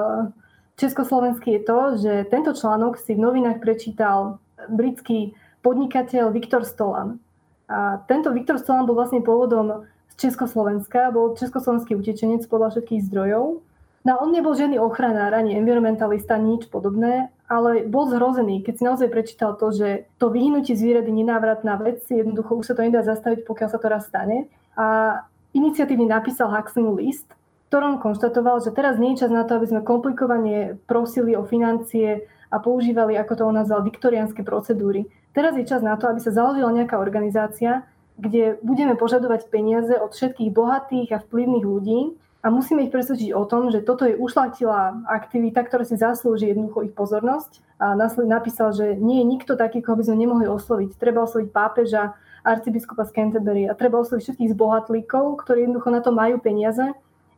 československý 0.80 1.60
je 1.60 1.62
to, 1.67 1.80
že 1.99 2.13
tento 2.32 2.56
článok 2.56 2.95
si 2.95 3.15
v 3.15 3.23
novinách 3.23 3.60
prečítal 3.60 4.39
britský 4.71 5.36
podnikateľ 5.62 6.32
Viktor 6.32 6.63
Stolan. 6.63 7.19
A 7.67 7.99
tento 8.08 8.32
Viktor 8.32 8.56
Stolan 8.56 8.88
bol 8.88 8.95
vlastne 8.95 9.19
pôvodom 9.19 9.84
z 10.15 10.27
Československa, 10.27 11.12
bol 11.12 11.36
československý 11.36 11.99
utečenec 11.99 12.47
podľa 12.47 12.80
všetkých 12.80 13.06
zdrojov. 13.12 13.60
No 14.08 14.12
on 14.23 14.32
nebol 14.32 14.56
žiadny 14.56 14.80
ochranár, 14.80 15.36
ani 15.36 15.60
environmentalista, 15.60 16.39
nič 16.39 16.71
podobné, 16.71 17.27
ale 17.48 17.88
bol 17.88 18.12
zhrozený, 18.12 18.60
keď 18.60 18.74
si 18.76 18.84
naozaj 18.84 19.08
prečítal 19.08 19.56
to, 19.56 19.72
že 19.72 20.12
to 20.20 20.28
vyhnutie 20.28 20.76
zvierat 20.76 21.08
je 21.08 21.16
nenávratná 21.16 21.80
vec, 21.80 22.04
jednoducho 22.12 22.60
už 22.60 22.68
sa 22.68 22.76
to 22.76 22.84
nedá 22.84 23.02
zastaviť, 23.08 23.48
pokiaľ 23.48 23.70
sa 23.72 23.80
to 23.80 23.88
raz 23.88 24.04
stane. 24.04 24.52
A 24.76 25.20
iniciatívne 25.56 26.12
napísal 26.12 26.52
Huxleymu 26.52 27.00
list, 27.00 27.26
ktorom 27.72 28.04
konštatoval, 28.04 28.60
že 28.60 28.76
teraz 28.76 29.00
nie 29.00 29.16
je 29.16 29.24
čas 29.24 29.32
na 29.32 29.48
to, 29.48 29.56
aby 29.56 29.68
sme 29.72 29.82
komplikovane 29.88 30.76
prosili 30.92 31.40
o 31.40 31.48
financie 31.48 32.28
a 32.52 32.60
používali, 32.60 33.16
ako 33.16 33.34
to 33.36 33.44
on 33.48 33.56
nazval, 33.60 33.84
viktoriánske 33.84 34.44
procedúry. 34.44 35.08
Teraz 35.32 35.56
je 35.56 35.68
čas 35.68 35.80
na 35.80 35.96
to, 35.96 36.08
aby 36.12 36.20
sa 36.20 36.36
založila 36.36 36.72
nejaká 36.72 37.00
organizácia, 37.00 37.88
kde 38.18 38.58
budeme 38.60 38.98
požadovať 38.98 39.48
peniaze 39.48 39.94
od 39.96 40.12
všetkých 40.12 40.52
bohatých 40.52 41.10
a 41.16 41.22
vplyvných 41.24 41.66
ľudí, 41.66 42.00
a 42.43 42.54
musíme 42.54 42.86
ich 42.86 42.93
presvedčiť 42.93 43.34
o 43.34 43.43
tom, 43.50 43.73
že 43.73 43.82
toto 43.82 44.06
je 44.06 44.13
ušlatilá 44.13 45.04
aktivita, 45.10 45.65
ktorá 45.65 45.84
si 45.84 45.97
zaslúži 45.97 46.54
jednoducho 46.54 46.86
ich 46.86 46.93
pozornosť. 46.93 47.65
A 47.82 47.97
napísal, 48.26 48.73
že 48.73 48.97
nie 48.97 49.21
je 49.21 49.30
nikto 49.30 49.54
taký, 49.58 49.82
koho 49.82 49.97
by 49.97 50.06
sme 50.06 50.21
nemohli 50.21 50.45
osloviť. 50.50 50.97
Treba 50.97 51.26
osloviť 51.26 51.50
pápeža, 51.50 52.13
arcibiskupa 52.45 53.04
z 53.10 53.12
Canterbury 53.13 53.67
a 53.67 53.76
treba 53.76 54.00
osloviť 54.00 54.23
všetkých 54.23 54.54
zbohatlíkov, 54.54 55.43
ktorí 55.43 55.67
jednoducho 55.67 55.89
na 55.91 56.02
to 56.02 56.15
majú 56.15 56.39
peniaze 56.39 56.93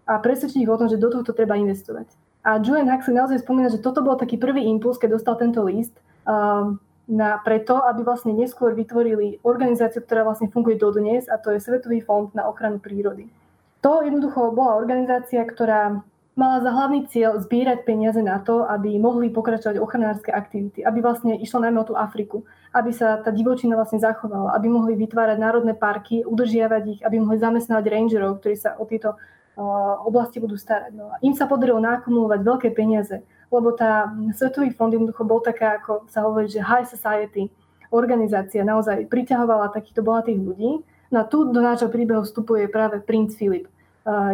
a 0.05 0.13
presvedčiť 0.19 0.63
ich 0.63 0.71
o 0.71 0.77
tom, 0.77 0.91
že 0.91 1.01
do 1.01 1.09
tohto 1.09 1.33
treba 1.33 1.57
investovať. 1.57 2.07
A 2.45 2.61
Julian 2.61 2.87
Huxley 2.87 3.17
naozaj 3.17 3.43
spomína, 3.43 3.73
že 3.73 3.83
toto 3.83 3.99
bol 3.99 4.15
taký 4.15 4.39
prvý 4.39 4.63
impuls, 4.67 4.95
keď 4.95 5.19
dostal 5.19 5.35
tento 5.35 5.65
list. 5.65 5.95
na 7.09 7.41
preto, 7.41 7.81
aby 7.89 8.05
vlastne 8.05 8.37
neskôr 8.37 8.77
vytvorili 8.77 9.41
organizáciu, 9.41 10.05
ktorá 10.05 10.21
vlastne 10.21 10.53
funguje 10.53 10.77
dodnes 10.77 11.25
a 11.25 11.41
to 11.41 11.49
je 11.49 11.57
Svetový 11.57 12.05
fond 12.05 12.29
na 12.37 12.45
ochranu 12.45 12.77
prírody. 12.77 13.25
To 13.79 14.03
jednoducho 14.03 14.51
bola 14.51 14.75
organizácia, 14.75 15.43
ktorá 15.47 16.03
mala 16.35 16.57
za 16.63 16.71
hlavný 16.71 17.07
cieľ 17.11 17.39
zbierať 17.43 17.83
peniaze 17.83 18.19
na 18.23 18.39
to, 18.39 18.63
aby 18.63 18.95
mohli 18.95 19.27
pokračovať 19.27 19.79
ochranárske 19.79 20.31
aktivity, 20.31 20.83
aby 20.83 21.03
vlastne 21.03 21.35
išlo 21.35 21.63
najmä 21.63 21.83
o 21.83 21.89
tú 21.91 21.95
Afriku, 21.99 22.47
aby 22.71 22.95
sa 22.95 23.19
tá 23.19 23.31
divočina 23.31 23.75
vlastne 23.75 23.99
zachovala, 23.99 24.55
aby 24.55 24.71
mohli 24.71 24.95
vytvárať 24.95 25.37
národné 25.39 25.75
parky, 25.75 26.23
udržiavať 26.23 26.83
ich, 26.87 26.99
aby 27.03 27.19
mohli 27.19 27.39
zamestnávať 27.39 27.85
rangerov, 27.91 28.39
ktorí 28.39 28.55
sa 28.55 28.79
o 28.79 28.87
tieto 28.87 29.19
oblasti 30.07 30.39
budú 30.39 30.55
starať. 30.55 30.91
No 30.95 31.11
a 31.11 31.19
im 31.19 31.35
sa 31.35 31.43
podarilo 31.43 31.83
nakumulovať 31.83 32.39
veľké 32.39 32.69
peniaze 32.71 33.19
lebo 33.51 33.73
tá 33.73 34.13
Svetový 34.33 34.69
fond 34.69 34.93
jednoducho 34.93 35.25
bol 35.25 35.41
taká, 35.41 35.81
ako 35.81 36.05
sa 36.09 36.21
hovorí, 36.21 36.45
že 36.49 36.61
high 36.61 36.85
society 36.85 37.49
organizácia 37.89 38.61
naozaj 38.61 39.09
priťahovala 39.09 39.73
takýchto 39.73 40.05
bohatých 40.05 40.37
ľudí. 40.37 40.71
No 41.09 41.21
a 41.21 41.23
tu 41.25 41.49
do 41.49 41.61
nášho 41.61 41.89
príbehu 41.89 42.21
vstupuje 42.21 42.69
práve 42.69 43.01
princ 43.01 43.33
Filip. 43.33 43.65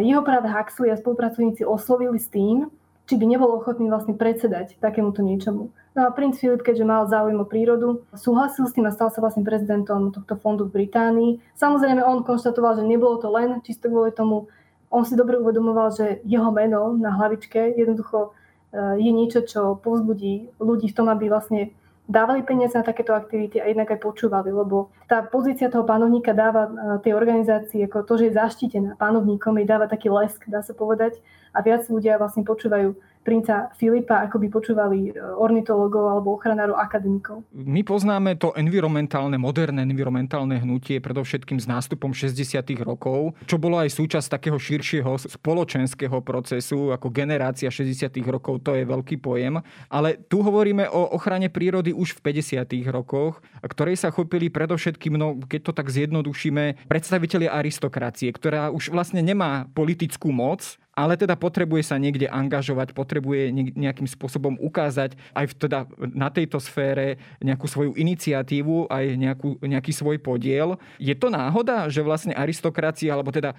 Jeho 0.00 0.22
práve 0.22 0.48
Huxley 0.48 0.92
a 0.92 0.96
spolupracovníci 0.96 1.64
oslovili 1.64 2.20
s 2.20 2.28
tým, 2.28 2.68
či 3.06 3.14
by 3.16 3.24
nebol 3.28 3.48
ochotný 3.56 3.88
vlastne 3.88 4.16
predsedať 4.16 4.76
takémuto 4.80 5.24
niečomu. 5.24 5.72
No 5.96 6.00
a 6.04 6.12
princ 6.12 6.36
Filip, 6.36 6.60
keďže 6.60 6.84
mal 6.84 7.08
záujem 7.08 7.40
o 7.40 7.48
prírodu, 7.48 8.04
súhlasil 8.12 8.68
s 8.68 8.74
tým 8.76 8.84
a 8.88 8.92
stal 8.92 9.08
sa 9.08 9.24
vlastne 9.24 9.44
prezidentom 9.44 10.12
tohto 10.12 10.36
fondu 10.36 10.68
v 10.68 10.84
Británii. 10.84 11.40
Samozrejme, 11.56 12.04
on 12.04 12.24
konštatoval, 12.24 12.76
že 12.76 12.88
nebolo 12.88 13.16
to 13.16 13.32
len 13.32 13.64
čisto 13.64 13.88
kvôli 13.88 14.12
tomu, 14.12 14.48
on 14.92 15.02
si 15.02 15.16
dobre 15.16 15.40
uvedomoval, 15.40 15.92
že 15.96 16.20
jeho 16.28 16.52
meno 16.52 16.92
na 16.94 17.16
hlavičke 17.16 17.74
jednoducho 17.74 18.36
Eh, 18.76 18.96
je 19.00 19.10
niečo, 19.14 19.40
čo 19.46 19.78
povzbudí 19.80 20.52
ľudí 20.60 20.92
v 20.92 20.96
tom, 20.96 21.08
aby 21.08 21.32
vlastne 21.32 21.72
dávali 22.06 22.46
peniaze 22.46 22.78
na 22.78 22.86
takéto 22.86 23.12
aktivity 23.12 23.58
a 23.58 23.66
jednak 23.66 23.90
aj 23.90 24.00
počúvali, 24.00 24.54
lebo 24.54 24.94
tá 25.10 25.26
pozícia 25.26 25.66
toho 25.66 25.82
pánovníka 25.82 26.30
dáva 26.32 26.70
eh, 26.70 26.72
tej 27.02 27.12
organizácii, 27.18 27.86
ako 27.86 28.06
to, 28.06 28.14
že 28.22 28.24
je 28.30 28.38
zaštitená 28.38 28.90
pánovníkom, 28.96 29.58
jej 29.58 29.66
dáva 29.66 29.90
taký 29.90 30.10
lesk, 30.10 30.46
dá 30.46 30.62
sa 30.62 30.72
povedať, 30.72 31.18
a 31.56 31.58
viac 31.64 31.88
ľudia 31.88 32.20
vlastne 32.20 32.44
počúvajú 32.44 32.92
princa 33.26 33.74
Filipa, 33.74 34.22
ako 34.22 34.38
by 34.38 34.46
počúvali 34.46 35.10
e, 35.10 35.18
ornitologov 35.18 36.14
alebo 36.14 36.38
ochranárov 36.38 36.78
akademikov. 36.78 37.42
My 37.50 37.82
poznáme 37.82 38.38
to 38.38 38.54
environmentálne, 38.54 39.34
moderné 39.34 39.82
environmentálne 39.82 40.62
hnutie 40.62 41.02
predovšetkým 41.02 41.58
s 41.58 41.66
nástupom 41.66 42.14
60. 42.14 42.38
rokov, 42.86 43.34
čo 43.50 43.58
bolo 43.58 43.82
aj 43.82 43.90
súčasť 43.98 44.38
takého 44.38 44.54
širšieho 44.54 45.18
spoločenského 45.42 46.22
procesu, 46.22 46.94
ako 46.94 47.10
generácia 47.10 47.66
60. 47.66 48.14
rokov, 48.30 48.62
to 48.62 48.78
je 48.78 48.86
veľký 48.86 49.18
pojem. 49.18 49.58
Ale 49.90 50.22
tu 50.30 50.46
hovoríme 50.46 50.86
o 50.86 51.18
ochrane 51.18 51.50
prírody 51.50 51.90
už 51.90 52.22
v 52.22 52.30
50. 52.30 52.62
rokoch, 52.94 53.42
ktorej 53.66 53.98
sa 53.98 54.14
chopili 54.14 54.46
predovšetkým, 54.54 55.18
no, 55.18 55.42
keď 55.42 55.60
to 55.66 55.72
tak 55.74 55.90
zjednodušíme, 55.90 56.86
predstavitelia 56.86 57.50
aristokracie, 57.50 58.30
ktorá 58.30 58.70
už 58.70 58.94
vlastne 58.94 59.18
nemá 59.18 59.66
politickú 59.74 60.30
moc, 60.30 60.78
ale 60.96 61.20
teda 61.20 61.36
potrebuje 61.36 61.92
sa 61.92 62.00
niekde 62.00 62.24
angažovať, 62.24 62.96
potrebuje 62.96 63.52
nejakým 63.76 64.08
spôsobom 64.08 64.56
ukázať 64.56 65.12
aj 65.36 65.44
v, 65.44 65.54
teda 65.68 65.78
na 66.16 66.32
tejto 66.32 66.56
sfére 66.56 67.20
nejakú 67.44 67.68
svoju 67.68 67.92
iniciatívu, 68.00 68.88
aj 68.88 69.04
nejakú, 69.20 69.60
nejaký 69.60 69.92
svoj 69.92 70.16
podiel. 70.16 70.80
Je 70.96 71.12
to 71.12 71.28
náhoda, 71.28 71.92
že 71.92 72.00
vlastne 72.00 72.32
aristokracia, 72.32 73.12
alebo 73.12 73.28
teda 73.28 73.52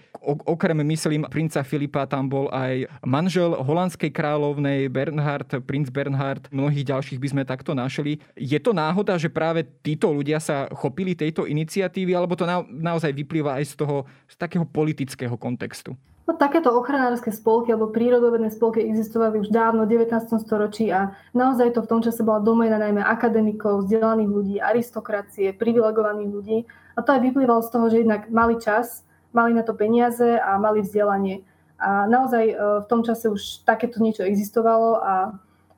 okrem, 0.49 0.81
myslím, 0.81 1.29
princa 1.29 1.61
Filipa 1.61 2.09
tam 2.09 2.25
bol 2.25 2.49
aj 2.49 2.89
manžel 3.05 3.53
holandskej 3.53 4.09
kráľovnej 4.09 4.89
Bernhard, 4.89 5.61
princ 5.61 5.93
Bernhard, 5.93 6.49
mnohých 6.49 6.89
ďalších 6.89 7.21
by 7.21 7.27
sme 7.29 7.43
takto 7.45 7.77
našli. 7.77 8.17
Je 8.33 8.57
to 8.57 8.73
náhoda, 8.73 9.13
že 9.21 9.29
práve 9.29 9.61
títo 9.85 10.09
ľudia 10.09 10.41
sa 10.41 10.65
chopili 10.73 11.13
tejto 11.13 11.45
iniciatívy, 11.45 12.17
alebo 12.17 12.33
to 12.33 12.49
na, 12.49 12.65
naozaj 12.65 13.13
vyplýva 13.13 13.61
aj 13.61 13.77
z 13.77 13.85
toho 13.85 14.09
z 14.25 14.35
takého 14.41 14.65
politického 14.65 15.37
kontextu? 15.37 15.93
No, 16.27 16.35
takéto 16.35 16.75
ochranárske 16.75 17.31
spolky 17.31 17.71
alebo 17.71 17.87
prírodovedné 17.87 18.51
spolky 18.51 18.83
existovali 18.83 19.39
už 19.39 19.47
dávno 19.47 19.87
v 19.87 19.95
19. 19.95 20.27
storočí 20.43 20.91
a 20.91 21.15
naozaj 21.31 21.71
to 21.71 21.79
v 21.79 21.87
tom 21.87 22.03
čase 22.03 22.19
bola 22.19 22.43
doména 22.43 22.75
najmä 22.75 22.99
akademikov, 22.99 23.87
vzdelaných 23.87 24.27
ľudí, 24.27 24.55
aristokracie, 24.59 25.55
privilegovaných 25.55 26.27
ľudí. 26.27 26.57
A 26.67 26.99
to 26.99 27.15
aj 27.15 27.23
vyplývalo 27.23 27.63
z 27.63 27.71
toho, 27.71 27.85
že 27.87 28.03
jednak 28.03 28.27
mali 28.27 28.59
čas, 28.59 29.07
mali 29.31 29.55
na 29.55 29.63
to 29.63 29.71
peniaze 29.71 30.35
a 30.35 30.59
mali 30.59 30.83
vzdelanie. 30.83 31.47
A 31.79 32.11
naozaj 32.11 32.43
e, 32.43 32.55
v 32.83 32.85
tom 32.91 33.07
čase 33.07 33.31
už 33.31 33.63
takéto 33.63 34.03
niečo 34.03 34.27
existovalo 34.27 34.99
a 34.99 35.13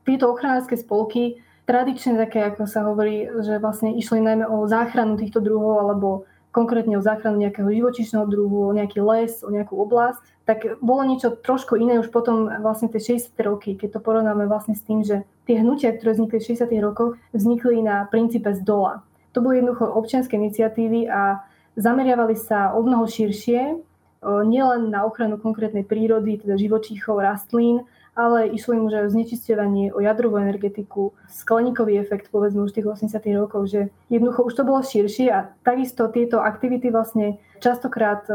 tieto 0.02 0.34
ochranárske 0.34 0.82
spolky 0.82 1.38
tradične 1.70 2.18
také, 2.18 2.42
ako 2.42 2.66
sa 2.66 2.90
hovorí, 2.90 3.30
že 3.46 3.62
vlastne 3.62 3.94
išli 3.94 4.18
najmä 4.18 4.50
o 4.50 4.66
záchranu 4.66 5.14
týchto 5.14 5.38
druhov 5.46 5.86
alebo 5.86 6.26
konkrétne 6.50 6.98
o 6.98 7.06
záchranu 7.06 7.38
nejakého 7.38 7.70
živočíšneho 7.70 8.26
druhu, 8.26 8.70
o 8.70 8.76
nejaký 8.76 9.00
les, 9.06 9.46
o 9.46 9.54
nejakú 9.54 9.78
oblasť, 9.78 10.22
tak 10.50 10.82
bolo 10.82 11.06
niečo 11.06 11.38
trošku 11.38 11.78
iné 11.78 12.02
už 12.02 12.10
potom 12.10 12.50
vlastne 12.66 12.90
tie 12.90 13.22
60. 13.22 13.38
roky, 13.46 13.78
keď 13.78 13.98
to 13.98 14.00
porovnáme 14.02 14.50
vlastne 14.50 14.74
s 14.74 14.82
tým, 14.82 15.06
že 15.06 15.22
tie 15.46 15.62
hnutia, 15.62 15.94
ktoré 15.94 16.18
vznikli 16.18 16.42
v 16.42 16.48
60. 16.58 16.74
rokoch, 16.82 17.22
vznikli 17.38 17.86
na 17.86 18.10
princípe 18.10 18.50
z 18.58 18.66
dola. 18.66 19.06
To 19.38 19.46
boli 19.46 19.62
jednoducho 19.62 19.86
občianske 19.94 20.34
iniciatívy 20.34 21.06
a 21.06 21.46
zameriavali 21.78 22.34
sa 22.34 22.74
o 22.74 22.82
mnoho 22.82 23.06
širšie, 23.06 23.78
nielen 24.26 24.92
na 24.92 25.08
ochranu 25.08 25.40
konkrétnej 25.40 25.88
prírody, 25.88 26.42
teda 26.42 26.60
živočíchov, 26.60 27.24
rastlín, 27.24 27.88
ale 28.16 28.52
išlo 28.52 28.76
im 28.76 28.88
už 28.90 28.94
aj 28.94 29.06
o 29.06 29.14
znečisťovanie, 29.14 29.86
o 29.96 30.00
jadrovú 30.04 30.38
energetiku, 30.42 31.16
skleníkový 31.30 31.98
efekt, 32.02 32.34
povedzme 32.34 32.66
už 32.66 32.76
tých 32.76 32.88
80. 32.88 33.16
rokov, 33.38 33.70
že 33.70 33.94
jednoducho 34.12 34.44
už 34.44 34.54
to 34.54 34.64
bolo 34.68 34.82
širšie 34.84 35.28
a 35.32 35.54
takisto 35.64 36.10
tieto 36.12 36.42
aktivity 36.44 36.92
vlastne 36.92 37.40
častokrát 37.64 38.28
e, 38.28 38.34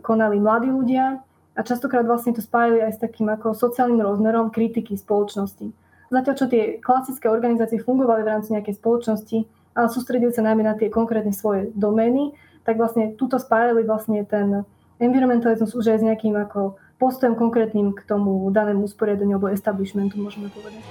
konali 0.00 0.40
mladí 0.40 0.72
ľudia 0.72 1.20
a 1.56 1.60
častokrát 1.64 2.04
vlastne 2.04 2.36
to 2.36 2.44
spájali 2.44 2.84
aj 2.84 2.92
s 2.96 3.02
takým 3.02 3.28
ako 3.32 3.56
sociálnym 3.56 4.00
rozmerom 4.04 4.52
kritiky 4.52 4.96
spoločnosti. 4.96 5.72
Zatiaľ, 6.06 6.34
čo 6.38 6.46
tie 6.46 6.78
klasické 6.78 7.26
organizácie 7.26 7.82
fungovali 7.82 8.22
v 8.22 8.30
rámci 8.30 8.54
nejakej 8.54 8.78
spoločnosti, 8.78 9.38
ale 9.74 9.88
sústredili 9.90 10.30
sa 10.30 10.46
najmä 10.46 10.62
na 10.62 10.78
tie 10.78 10.88
konkrétne 10.88 11.34
svoje 11.34 11.74
domény, 11.74 12.32
tak 12.62 12.78
vlastne 12.78 13.12
túto 13.18 13.36
spájali 13.36 13.82
vlastne 13.82 14.22
ten 14.24 14.64
environmentalizmus 14.96 15.76
už 15.76 15.92
aj 15.92 15.98
s 16.00 16.06
nejakým 16.06 16.34
ako 16.34 16.80
postojom 16.96 17.36
konkrétnym 17.36 17.92
k 17.92 18.00
tomu 18.04 18.48
danému 18.52 18.84
usporiadaniu 18.88 19.36
alebo 19.36 19.52
establishmentu, 19.52 20.16
môžeme 20.16 20.48
povedať. 20.52 20.84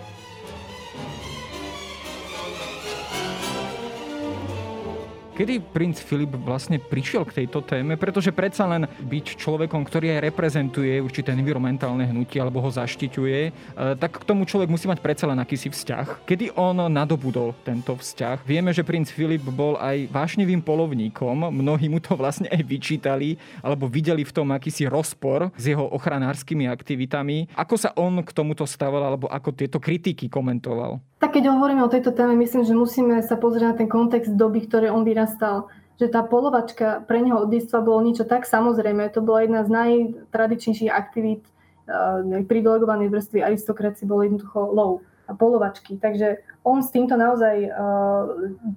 Kedy 5.35 5.59
princ 5.75 5.99
Filip 5.99 6.31
vlastne 6.47 6.79
prišiel 6.79 7.27
k 7.27 7.43
tejto 7.43 7.59
téme? 7.59 7.99
Pretože 7.99 8.31
predsa 8.31 8.63
len 8.71 8.87
byť 8.87 9.35
človekom, 9.35 9.83
ktorý 9.83 10.15
aj 10.15 10.31
reprezentuje 10.31 10.95
určité 11.03 11.35
environmentálne 11.35 12.07
hnutie 12.07 12.39
alebo 12.39 12.63
ho 12.63 12.71
zaštiťuje, 12.71 13.39
e, 13.43 13.51
tak 13.99 14.23
k 14.23 14.23
tomu 14.23 14.47
človek 14.47 14.71
musí 14.71 14.87
mať 14.87 15.03
predsa 15.03 15.27
len 15.27 15.35
akýsi 15.35 15.67
vzťah. 15.67 16.23
Kedy 16.23 16.55
on 16.55 16.87
nadobudol 16.87 17.51
tento 17.67 17.99
vzťah? 17.99 18.47
Vieme, 18.47 18.71
že 18.71 18.87
princ 18.87 19.11
Filip 19.11 19.43
bol 19.43 19.75
aj 19.75 20.07
vášnivým 20.07 20.63
polovníkom, 20.63 21.51
mnohí 21.51 21.91
mu 21.91 21.99
to 21.99 22.15
vlastne 22.15 22.47
aj 22.47 22.63
vyčítali 22.63 23.35
alebo 23.59 23.91
videli 23.91 24.23
v 24.23 24.31
tom 24.31 24.55
akýsi 24.55 24.87
rozpor 24.87 25.51
s 25.59 25.67
jeho 25.67 25.83
ochranárskymi 25.83 26.71
aktivitami. 26.71 27.51
Ako 27.59 27.75
sa 27.75 27.91
on 27.99 28.23
k 28.23 28.31
tomuto 28.31 28.63
stával 28.63 29.03
alebo 29.03 29.27
ako 29.27 29.51
tieto 29.51 29.83
kritiky 29.83 30.31
komentoval? 30.31 31.03
Tak 31.25 31.41
keď 31.41 31.57
hovoríme 31.57 31.81
o 31.81 31.89
tejto 31.89 32.13
téme, 32.13 32.37
myslím, 32.37 32.69
že 32.69 32.77
musíme 32.77 33.17
sa 33.25 33.33
pozrieť 33.33 33.65
na 33.65 33.73
ten 33.73 33.89
kontext 33.89 34.37
doby, 34.37 34.61
ktoré 34.61 34.93
on 34.93 35.01
vyrastal. 35.01 35.73
Že 35.97 36.13
tá 36.13 36.21
polovačka 36.21 37.01
pre 37.09 37.17
neho 37.17 37.41
od 37.41 37.49
detstva 37.49 37.81
bolo 37.81 38.05
niečo 38.05 38.29
tak 38.29 38.45
samozrejme. 38.45 39.09
To 39.09 39.25
bola 39.25 39.41
jedna 39.41 39.65
z 39.65 39.73
najtradičnejších 39.73 40.93
aktivít 40.93 41.41
uh, 41.89 42.45
privilegovanej 42.45 43.09
vrstvy 43.09 43.41
aristokracie, 43.41 44.05
bolo 44.05 44.21
jednoducho 44.21 44.69
lov 44.69 45.01
a 45.25 45.33
polovačky. 45.33 45.97
Takže 45.97 46.45
on 46.61 46.85
s 46.85 46.93
týmto 46.93 47.17
naozaj 47.17 47.73
uh, 47.73 47.73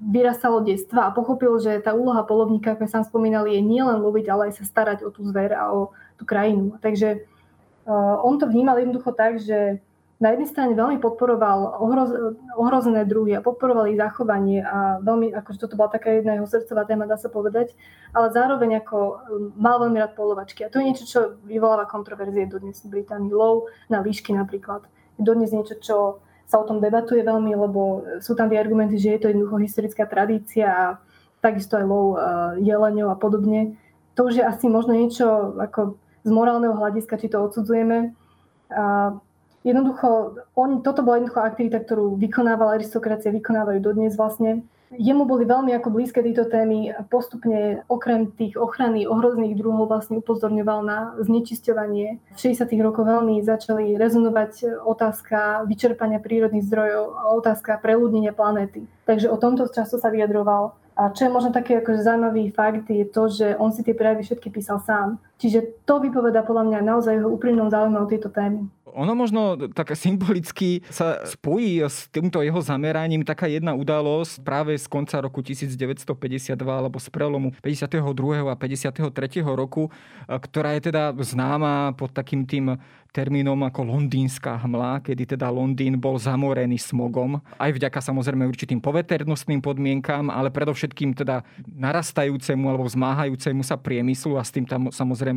vyrastal 0.08 0.56
od 0.56 0.64
detstva 0.64 1.04
a 1.04 1.12
pochopil, 1.12 1.52
že 1.61 1.84
tá 1.84 1.92
úloha 1.92 2.24
polovníka, 2.24 2.72
ako 2.72 2.88
sám 2.88 3.04
spomínal, 3.04 3.44
je 3.44 3.61
nielen 3.61 4.00
loviť, 4.00 4.24
ale 4.32 4.48
aj 4.48 4.56
sa 4.56 4.64
starať 4.64 5.04
o 5.04 5.12
tú 5.12 5.20
zver 5.28 5.52
a 5.52 5.68
o 5.68 5.92
tú 6.16 6.24
krajinu. 6.24 6.80
Takže 6.80 7.28
uh, 7.84 8.24
on 8.24 8.40
to 8.40 8.48
vnímal 8.48 8.80
jednoducho 8.80 9.12
tak, 9.12 9.37
že 9.37 9.84
na 10.18 10.35
jednej 10.35 10.50
strane 10.50 10.74
veľmi 10.74 10.98
podporoval 10.98 11.78
ohroz, 11.78 12.11
ohrozené 12.59 13.07
druhy 13.07 13.38
a 13.38 13.44
podporoval 13.44 13.87
ich 13.87 14.02
zachovanie 14.02 14.66
a 14.66 14.98
veľmi, 14.98 15.31
akože 15.31 15.62
toto 15.62 15.78
bola 15.78 15.94
taká 15.94 16.11
jedna 16.11 16.35
jeho 16.35 16.50
srdcová 16.50 16.90
téma, 16.90 17.07
dá 17.07 17.14
sa 17.14 17.31
povedať, 17.31 17.70
ale 18.11 18.35
zároveň 18.35 18.83
ako 18.83 18.98
um, 18.98 19.14
mal 19.54 19.78
veľmi 19.78 19.94
rád 20.02 20.18
polovačky. 20.18 20.66
A 20.66 20.72
to 20.74 20.83
je 20.83 20.90
niečo, 20.90 21.07
čo 21.07 21.20
vyvoláva 21.46 21.87
kontroverzie 21.87 22.50
dodnes 22.50 22.83
v 22.83 22.98
Británii. 22.98 23.31
Lov 23.31 23.70
na 23.87 24.02
líšky 24.02 24.35
napríklad. 24.35 24.90
Je 25.18 25.22
dodnes 25.22 25.54
niečo, 25.54 25.78
čo 25.78 25.96
sa 26.50 26.59
o 26.59 26.66
tom 26.66 26.83
debatuje 26.83 27.22
veľmi, 27.22 27.54
lebo 27.54 28.02
sú 28.18 28.35
tam 28.35 28.50
tie 28.50 28.59
argumenty, 28.59 28.98
že 28.98 29.14
je 29.14 29.20
to 29.22 29.31
jednoducho 29.31 29.62
historická 29.62 30.02
tradícia 30.11 30.66
a 30.66 30.85
takisto 31.38 31.78
aj 31.78 31.87
lov 31.87 32.18
uh, 32.18 32.59
jeleňov 32.59 33.14
a 33.14 33.16
podobne. 33.20 33.78
To 34.18 34.26
už 34.26 34.42
je 34.42 34.44
asi 34.44 34.66
možno 34.66 34.98
niečo 34.98 35.54
ako 35.62 35.94
z 36.26 36.31
morálneho 36.35 36.74
hľadiska, 36.74 37.22
či 37.22 37.31
to 37.31 37.38
odsudzujeme. 37.38 38.18
A 38.74 39.14
Jednoducho, 39.66 40.38
on, 40.54 40.82
toto 40.86 41.02
bola 41.02 41.18
jednoducho 41.18 41.42
aktivita, 41.42 41.82
ktorú 41.82 42.14
vykonávala 42.16 42.78
aristokracia, 42.78 43.34
vykonávajú 43.34 43.78
dodnes 43.82 44.14
vlastne. 44.14 44.62
Jemu 44.88 45.28
boli 45.28 45.44
veľmi 45.44 45.76
ako 45.76 45.92
blízke 45.92 46.24
tieto 46.24 46.48
témy 46.48 46.88
a 46.96 47.04
postupne 47.04 47.84
okrem 47.92 48.32
tých 48.32 48.56
ochrany 48.56 49.04
ohrozných 49.04 49.52
druhov 49.52 49.92
vlastne 49.92 50.24
upozorňoval 50.24 50.80
na 50.80 51.12
znečisťovanie. 51.20 52.16
V 52.32 52.38
60. 52.40 52.64
rokoch 52.80 53.04
veľmi 53.04 53.44
začali 53.44 54.00
rezonovať 54.00 54.80
otázka 54.88 55.68
vyčerpania 55.68 56.24
prírodných 56.24 56.64
zdrojov 56.64 57.04
a 57.20 57.22
otázka 57.36 57.76
preľudnenia 57.84 58.32
planéty. 58.32 58.88
Takže 59.04 59.28
o 59.28 59.36
tomto 59.36 59.68
času 59.68 60.00
sa 60.00 60.08
vyjadroval. 60.08 60.72
A 60.96 61.12
čo 61.12 61.28
je 61.28 61.34
možno 61.36 61.52
taký 61.52 61.78
akože 61.78 62.02
zaujímavý 62.02 62.50
fakt, 62.50 62.88
je 62.88 63.04
to, 63.04 63.28
že 63.28 63.54
on 63.60 63.70
si 63.70 63.84
tie 63.84 63.92
prejavy 63.92 64.24
všetky 64.24 64.48
písal 64.50 64.80
sám. 64.82 65.20
Čiže 65.38 65.87
to 65.87 66.03
vypoveda 66.03 66.42
podľa 66.42 66.66
mňa 66.66 66.79
naozaj 66.83 67.14
jeho 67.22 67.31
úprimnou 67.31 67.70
záujmom 67.70 68.03
o 68.03 68.11
tieto 68.11 68.27
témy. 68.27 68.66
Ono 68.98 69.12
možno 69.14 69.55
tak 69.70 69.94
symbolicky 69.94 70.83
sa 70.90 71.22
spojí 71.22 71.85
s 71.85 72.11
týmto 72.11 72.40
jeho 72.42 72.59
zameraním 72.59 73.22
taká 73.22 73.46
jedna 73.46 73.77
udalosť 73.77 74.42
práve 74.42 74.74
z 74.74 74.90
konca 74.90 75.20
roku 75.22 75.44
1952 75.44 76.59
alebo 76.66 76.98
z 76.98 77.07
prelomu 77.12 77.53
52. 77.62 78.51
a 78.51 78.55
53. 78.59 79.44
roku, 79.44 79.92
ktorá 80.27 80.74
je 80.81 80.90
teda 80.90 81.14
známa 81.20 81.94
pod 81.94 82.11
takým 82.11 82.48
tým 82.48 82.81
termínom 83.12 83.57
ako 83.64 83.88
londýnska 83.88 84.62
hmla, 84.62 85.01
kedy 85.01 85.37
teda 85.37 85.48
Londýn 85.48 85.96
bol 85.96 86.20
zamorený 86.20 86.77
smogom, 86.77 87.40
aj 87.57 87.74
vďaka 87.74 87.98
samozrejme 88.05 88.44
určitým 88.46 88.85
poveternostným 88.85 89.64
podmienkam, 89.64 90.29
ale 90.29 90.53
predovšetkým 90.53 91.16
teda 91.16 91.42
narastajúcemu 91.66 92.64
alebo 92.68 92.87
zmáhajúcemu 92.87 93.64
sa 93.64 93.81
priemyslu 93.81 94.37
a 94.37 94.44
s 94.44 94.53
tým 94.53 94.68
tam 94.68 94.92
samozrejme 94.92 95.27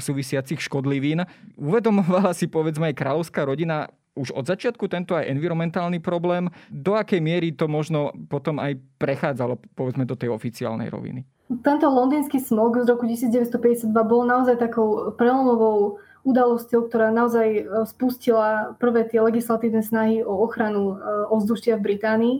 súvisiacich 0.00 0.60
škodlivín. 0.60 1.26
Uvedomovala 1.58 2.34
si 2.34 2.50
povedzme 2.50 2.90
aj 2.90 2.98
kráľovská 2.98 3.44
rodina 3.46 3.90
už 4.18 4.34
od 4.34 4.44
začiatku 4.44 4.90
tento 4.90 5.14
aj 5.14 5.30
environmentálny 5.30 6.02
problém. 6.02 6.50
Do 6.68 6.98
akej 6.98 7.22
miery 7.22 7.54
to 7.54 7.70
možno 7.70 8.10
potom 8.26 8.58
aj 8.58 8.76
prechádzalo 8.98 9.62
povedzme 9.78 10.02
do 10.04 10.18
tej 10.18 10.34
oficiálnej 10.34 10.90
roviny? 10.90 11.22
Tento 11.62 11.86
londýnsky 11.90 12.38
smog 12.38 12.78
z 12.78 12.86
roku 12.86 13.06
1952 13.10 13.90
bol 14.06 14.22
naozaj 14.22 14.58
takou 14.58 15.14
prelomovou 15.18 15.98
udalosťou, 16.22 16.86
ktorá 16.86 17.08
naozaj 17.10 17.48
e, 17.48 17.62
spustila 17.88 18.76
prvé 18.76 19.08
tie 19.08 19.24
legislatívne 19.24 19.80
snahy 19.80 20.20
o 20.20 20.44
ochranu 20.44 20.94
e, 20.94 20.96
ovzdušia 21.32 21.80
v 21.80 21.86
Británii, 21.90 22.36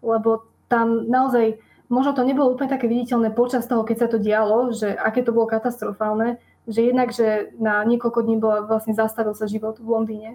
lebo 0.00 0.46
tam 0.70 1.10
naozaj, 1.10 1.58
možno 1.88 2.16
to 2.16 2.24
nebolo 2.24 2.52
úplne 2.52 2.70
také 2.72 2.88
viditeľné 2.88 3.32
počas 3.32 3.68
toho, 3.68 3.84
keď 3.84 3.96
sa 3.96 4.08
to 4.08 4.18
dialo, 4.20 4.72
že 4.72 4.92
aké 4.92 5.20
to 5.24 5.34
bolo 5.34 5.50
katastrofálne, 5.50 6.40
že 6.64 6.80
jednak, 6.80 7.12
že 7.12 7.52
na 7.60 7.84
niekoľko 7.84 8.20
dní 8.24 8.36
bola, 8.40 8.64
vlastne 8.64 8.96
zastavil 8.96 9.36
sa 9.36 9.44
život 9.44 9.76
v 9.76 9.88
Londýne. 9.88 10.30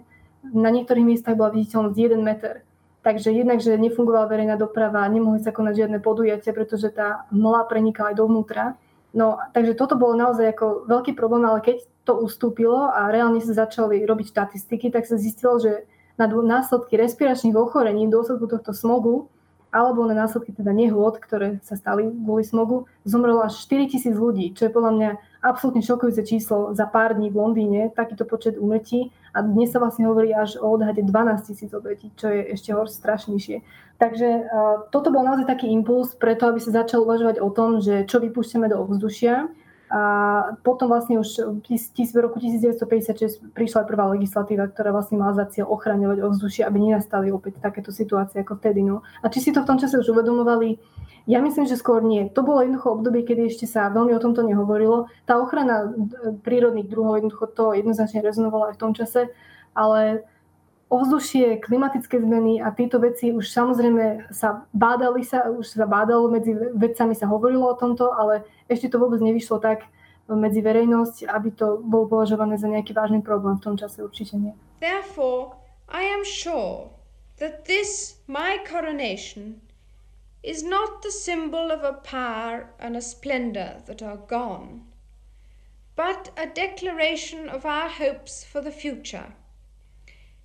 Na 0.45 0.69
niektorých 0.69 1.05
miestach 1.05 1.35
bola 1.35 1.49
viditeľnosť 1.51 1.97
1 1.97 2.21
meter. 2.21 2.62
Takže 2.99 3.31
jednak, 3.31 3.63
že 3.63 3.79
nefungovala 3.79 4.27
verejná 4.27 4.55
doprava, 4.59 5.07
nemohli 5.07 5.39
sa 5.39 5.55
konať 5.55 5.88
žiadne 5.88 5.99
podujatia, 6.03 6.51
pretože 6.51 6.91
tá 6.91 7.25
mla 7.31 7.63
prenikala 7.65 8.12
aj 8.12 8.19
dovnútra. 8.19 8.75
No, 9.15 9.41
takže 9.55 9.73
toto 9.73 9.97
bolo 9.97 10.13
naozaj 10.13 10.53
ako 10.53 10.85
veľký 10.85 11.17
problém, 11.17 11.47
ale 11.47 11.63
keď 11.65 11.81
to 12.05 12.13
ustúpilo 12.19 12.91
a 12.91 13.09
reálne 13.09 13.41
sa 13.41 13.65
začali 13.65 14.05
robiť 14.05 14.29
štatistiky, 14.29 14.93
tak 14.93 15.09
sa 15.09 15.17
zistilo, 15.17 15.57
že 15.57 15.88
na 16.19 16.27
následky 16.27 16.99
respiračných 16.99 17.55
ochorení 17.55 18.05
v 18.05 18.13
dôsledku 18.19 18.45
tohto 18.51 18.75
smogu 18.75 19.31
alebo 19.69 20.05
na 20.10 20.17
následky 20.17 20.53
teda 20.53 20.73
nehôd, 20.73 21.21
ktoré 21.21 21.62
sa 21.62 21.77
stali 21.77 22.10
kvôli 22.10 22.41
smogu, 22.41 22.89
zomrelo 23.05 23.45
až 23.45 23.58
4 23.69 23.89
tisíc 23.89 24.15
ľudí, 24.17 24.53
čo 24.58 24.65
je 24.65 24.73
podľa 24.73 24.91
mňa 24.97 25.10
absolútne 25.45 25.86
šokujúce 25.86 26.25
číslo 26.25 26.73
za 26.75 26.89
pár 26.89 27.15
dní 27.15 27.29
v 27.29 27.39
Londýne, 27.39 27.82
takýto 27.93 28.25
počet 28.25 28.58
úmrtí 28.58 29.13
a 29.32 29.45
dnes 29.45 29.71
sa 29.71 29.79
vlastne 29.79 30.10
hovorí 30.10 30.34
až 30.34 30.58
o 30.60 30.73
odhade 30.73 31.05
12 31.05 31.47
tisíc 31.47 31.71
obetí, 31.71 32.12
čo 32.17 32.27
je 32.27 32.41
ešte 32.58 32.73
hor 32.75 32.89
strašnejšie. 32.89 33.62
Takže 33.99 34.27
uh, 34.47 34.89
toto 34.89 35.12
bol 35.12 35.23
naozaj 35.23 35.47
taký 35.47 35.71
impuls 35.71 36.15
preto, 36.15 36.49
aby 36.49 36.60
sa 36.60 36.84
začal 36.84 37.03
uvažovať 37.03 37.38
o 37.39 37.49
tom, 37.51 37.79
že 37.79 38.08
čo 38.08 38.19
vypúšťame 38.19 38.71
do 38.71 38.79
ovzdušia 38.79 39.47
a 39.89 40.02
potom 40.62 40.86
vlastne 40.86 41.17
už 41.17 41.58
v 41.65 42.17
roku 42.21 42.38
1956 42.38 43.41
prišla 43.58 43.89
prvá 43.89 44.06
legislatíva, 44.13 44.69
ktorá 44.69 44.93
vlastne 44.93 45.17
mala 45.17 45.34
za 45.34 45.49
cieľ 45.49 45.73
ochraňovať 45.73 46.21
ovzdušie, 46.21 46.62
aby 46.62 46.78
nenastali 46.78 47.34
opäť 47.34 47.58
takéto 47.58 47.89
situácie 47.89 48.45
ako 48.45 48.62
vtedy. 48.62 48.86
No. 48.86 49.02
A 49.25 49.34
či 49.34 49.41
si 49.41 49.49
to 49.49 49.65
v 49.65 49.69
tom 49.73 49.82
čase 49.82 49.97
už 49.97 50.13
uvedomovali, 50.13 50.78
ja 51.25 51.41
myslím, 51.41 51.65
že 51.65 51.78
skôr 51.78 52.06
nie. 52.06 52.30
To 52.34 52.45
bolo 52.45 52.62
jednoducho 52.62 53.02
obdobie, 53.02 53.25
kedy 53.25 53.49
ešte 53.49 53.65
sa 53.65 53.89
veľmi 53.89 54.13
o 54.13 54.21
tomto 54.21 54.45
nehovorilo. 54.45 55.10
Tá 55.25 55.41
ochrana 55.41 55.89
prírodných 56.45 56.89
druhov 56.89 57.21
jednoducho 57.21 57.49
to 57.54 57.73
jednoznačne 57.73 58.21
rezonovalo 58.21 58.69
aj 58.69 58.78
v 58.78 58.82
tom 58.82 58.93
čase, 58.93 59.34
ale 59.73 60.25
ovzdušie, 60.89 61.62
klimatické 61.62 62.17
zmeny 62.17 62.58
a 62.65 62.73
tieto 62.73 62.97
veci 62.97 63.30
už 63.30 63.45
samozrejme 63.45 64.34
sa 64.34 64.65
bádali 64.73 65.21
sa, 65.21 65.45
už 65.45 65.78
sa 65.78 65.86
bádalo, 65.86 66.34
medzi 66.34 66.58
vedcami 66.58 67.13
sa 67.13 67.30
hovorilo 67.30 67.69
o 67.69 67.78
tomto, 67.78 68.10
ale 68.10 68.41
ešte 68.65 68.89
to 68.89 68.97
vôbec 68.97 69.21
nevyšlo 69.21 69.62
tak 69.62 69.86
medzi 70.30 70.62
verejnosť, 70.62 71.30
aby 71.30 71.49
to 71.54 71.82
bolo 71.82 72.10
považované 72.10 72.58
za 72.58 72.69
nejaký 72.69 72.93
vážny 72.93 73.21
problém 73.21 73.58
v 73.58 73.65
tom 73.65 73.75
čase 73.78 74.02
určite 74.02 74.38
nie. 74.38 74.54
Therefore, 74.82 75.58
I 75.89 76.06
am 76.06 76.25
sure 76.25 76.93
that 77.38 77.65
this 77.65 78.21
my 78.28 78.62
coronation 78.65 79.62
is 80.43 80.62
not 80.63 81.02
the 81.02 81.12
symbol 81.12 81.71
of 81.71 81.82
a 81.82 82.02
power 82.02 82.69
and 82.80 82.95
a 82.95 83.02
splendor 83.02 83.82
that 83.86 84.02
are 84.02 84.21
gone, 84.30 84.86
but 85.95 86.30
a 86.38 86.45
declaration 86.45 87.49
of 87.49 87.65
our 87.65 87.89
hopes 87.89 88.45
for 88.45 88.62
the 88.62 88.71
future. 88.71 89.34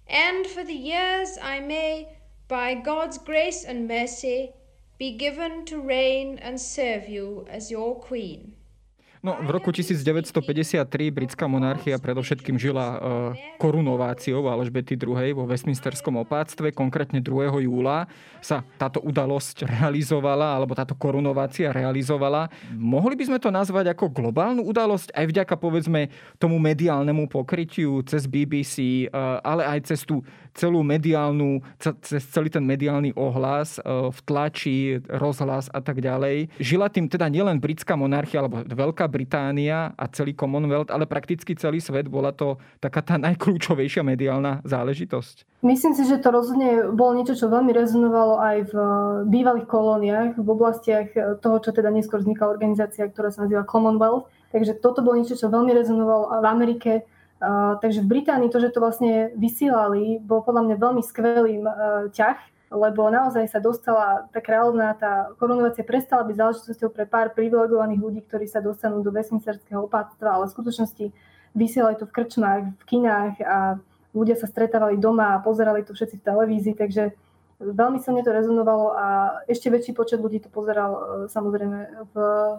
And 0.07 0.47
for 0.47 0.63
the 0.65 0.75
years 0.75 1.39
I 1.41 1.61
may, 1.61 2.19
by 2.49 2.75
God's 2.75 3.19
grace 3.19 3.65
and 3.65 3.89
mercy, 3.89 4.53
be 4.99 5.17
given 5.17 5.65
to 5.67 5.81
reign 5.81 6.39
and 6.39 6.61
serve 6.61 7.09
you 7.09 7.47
as 7.49 7.71
your 7.71 7.99
queen. 7.99 8.57
No, 9.25 9.41
v 9.41 9.57
roku 9.57 9.73
1953 9.73 10.85
britská 11.09 11.49
monarchia 11.49 11.97
predovšetkým 11.97 12.61
žila 12.61 12.87
uh, 12.93 13.01
korunováciou 13.57 14.45
Alžbety 14.53 15.01
II. 15.01 15.17
vo 15.33 15.49
Westminsterskom 15.49 16.21
opáctve. 16.21 16.77
Konkrétne 16.77 17.25
2. 17.25 17.65
júla 17.65 18.05
sa 18.45 18.61
táto 18.77 19.01
udalosť 19.01 19.65
realizovala, 19.65 20.53
alebo 20.53 20.77
táto 20.77 20.93
korunovácia 20.93 21.73
realizovala. 21.73 22.53
Mohli 22.77 23.17
by 23.17 23.25
sme 23.33 23.39
to 23.41 23.49
nazvať 23.49 23.97
ako 23.97 24.13
globálnu 24.13 24.61
udalosť 24.61 25.17
aj 25.17 25.25
vďaka 25.33 25.57
povedzme 25.57 26.13
tomu 26.37 26.61
mediálnemu 26.61 27.25
pokrytiu 27.25 28.05
cez 28.05 28.29
BBC, 28.29 29.09
uh, 29.09 29.41
ale 29.41 29.65
aj 29.65 29.89
cez 29.89 30.05
tú 30.05 30.21
celú 30.55 30.87
mediálnu, 30.87 31.61
cez 31.79 32.23
celý 32.31 32.49
ten 32.49 32.63
mediálny 32.63 33.13
ohlas 33.19 33.83
uh, 33.83 34.09
v 34.09 34.19
tlači, 34.23 35.03
rozhlas 35.11 35.67
a 35.75 35.83
tak 35.83 36.01
ďalej. 36.01 36.55
Žila 36.63 36.89
tým 36.89 37.11
teda 37.11 37.27
nielen 37.29 37.59
britská 37.59 37.99
monarchia 37.99 38.41
alebo 38.41 38.63
Veľká 38.65 39.11
Británia 39.11 39.93
a 39.99 40.05
celý 40.09 40.33
Commonwealth, 40.33 40.95
ale 40.95 41.11
prakticky 41.11 41.59
celý 41.59 41.83
svet. 41.83 42.07
Bola 42.07 42.31
to 42.31 42.57
taká 42.79 43.03
tá 43.03 43.19
najkľúčovejšia 43.19 44.07
mediálna 44.07 44.63
záležitosť. 44.63 45.65
Myslím 45.65 45.97
si, 45.97 46.05
že 46.05 46.21
to 46.21 46.29
rozhodne 46.29 46.93
bolo 46.93 47.17
niečo, 47.17 47.33
čo 47.33 47.49
veľmi 47.49 47.73
rezonovalo 47.73 48.37
aj 48.37 48.57
v 48.69 48.75
eh, 48.77 48.89
bývalých 49.33 49.65
kolóniách, 49.65 50.31
v 50.37 50.49
oblastiach 50.49 51.09
eh, 51.17 51.41
toho, 51.41 51.57
čo 51.65 51.73
teda 51.73 51.89
neskôr 51.89 52.21
vznikla 52.21 52.53
organizácia, 52.53 53.09
ktorá 53.09 53.33
sa 53.33 53.49
nazýva 53.49 53.65
Commonwealth. 53.65 54.29
Takže 54.53 54.79
toto 54.79 55.03
bolo 55.03 55.19
niečo, 55.19 55.35
čo 55.35 55.51
veľmi 55.51 55.73
rezonovalo 55.73 56.37
v 56.39 56.47
Amerike. 56.47 56.91
Takže 57.81 58.01
v 58.01 58.09
Británii 58.09 58.49
to, 58.49 58.57
že 58.57 58.73
to 58.73 58.81
vlastne 58.81 59.35
vysielali, 59.37 60.17
bol 60.23 60.41
podľa 60.41 60.65
mňa 60.65 60.77
veľmi 60.81 61.03
skvelým 61.05 61.65
uh, 61.69 62.09
ťah 62.09 62.55
lebo 62.75 63.07
naozaj 63.07 63.47
sa 63.47 63.63
dostala 63.63 64.27
tá 64.35 64.43
kráľovná, 64.43 64.99
tá 64.99 65.31
korunovácia 65.39 65.87
prestala 65.87 66.27
byť 66.27 66.37
záležitosťou 66.37 66.91
pre 66.91 67.07
pár 67.07 67.31
privilegovaných 67.31 68.03
ľudí, 68.03 68.21
ktorí 68.27 68.51
sa 68.51 68.59
dostanú 68.59 69.01
do 69.01 69.15
Westminsterského 69.15 69.87
opáctva, 69.87 70.35
ale 70.35 70.51
v 70.51 70.55
skutočnosti 70.59 71.07
vysielali 71.55 71.95
to 71.95 72.05
v 72.11 72.15
krčmách, 72.19 72.65
v 72.75 72.85
kinách 72.85 73.35
a 73.47 73.79
ľudia 74.11 74.35
sa 74.35 74.51
stretávali 74.51 74.99
doma 74.99 75.39
a 75.39 75.43
pozerali 75.43 75.87
to 75.87 75.95
všetci 75.95 76.19
v 76.19 76.27
televízii, 76.27 76.75
takže 76.75 77.15
veľmi 77.63 78.03
sa 78.03 78.11
mne 78.11 78.27
to 78.27 78.35
rezonovalo 78.35 78.87
a 78.99 79.07
ešte 79.47 79.71
väčší 79.71 79.95
počet 79.95 80.19
ľudí 80.19 80.43
to 80.43 80.51
pozeral 80.51 80.91
e, 80.91 81.01
samozrejme 81.31 82.11
v 82.11 82.15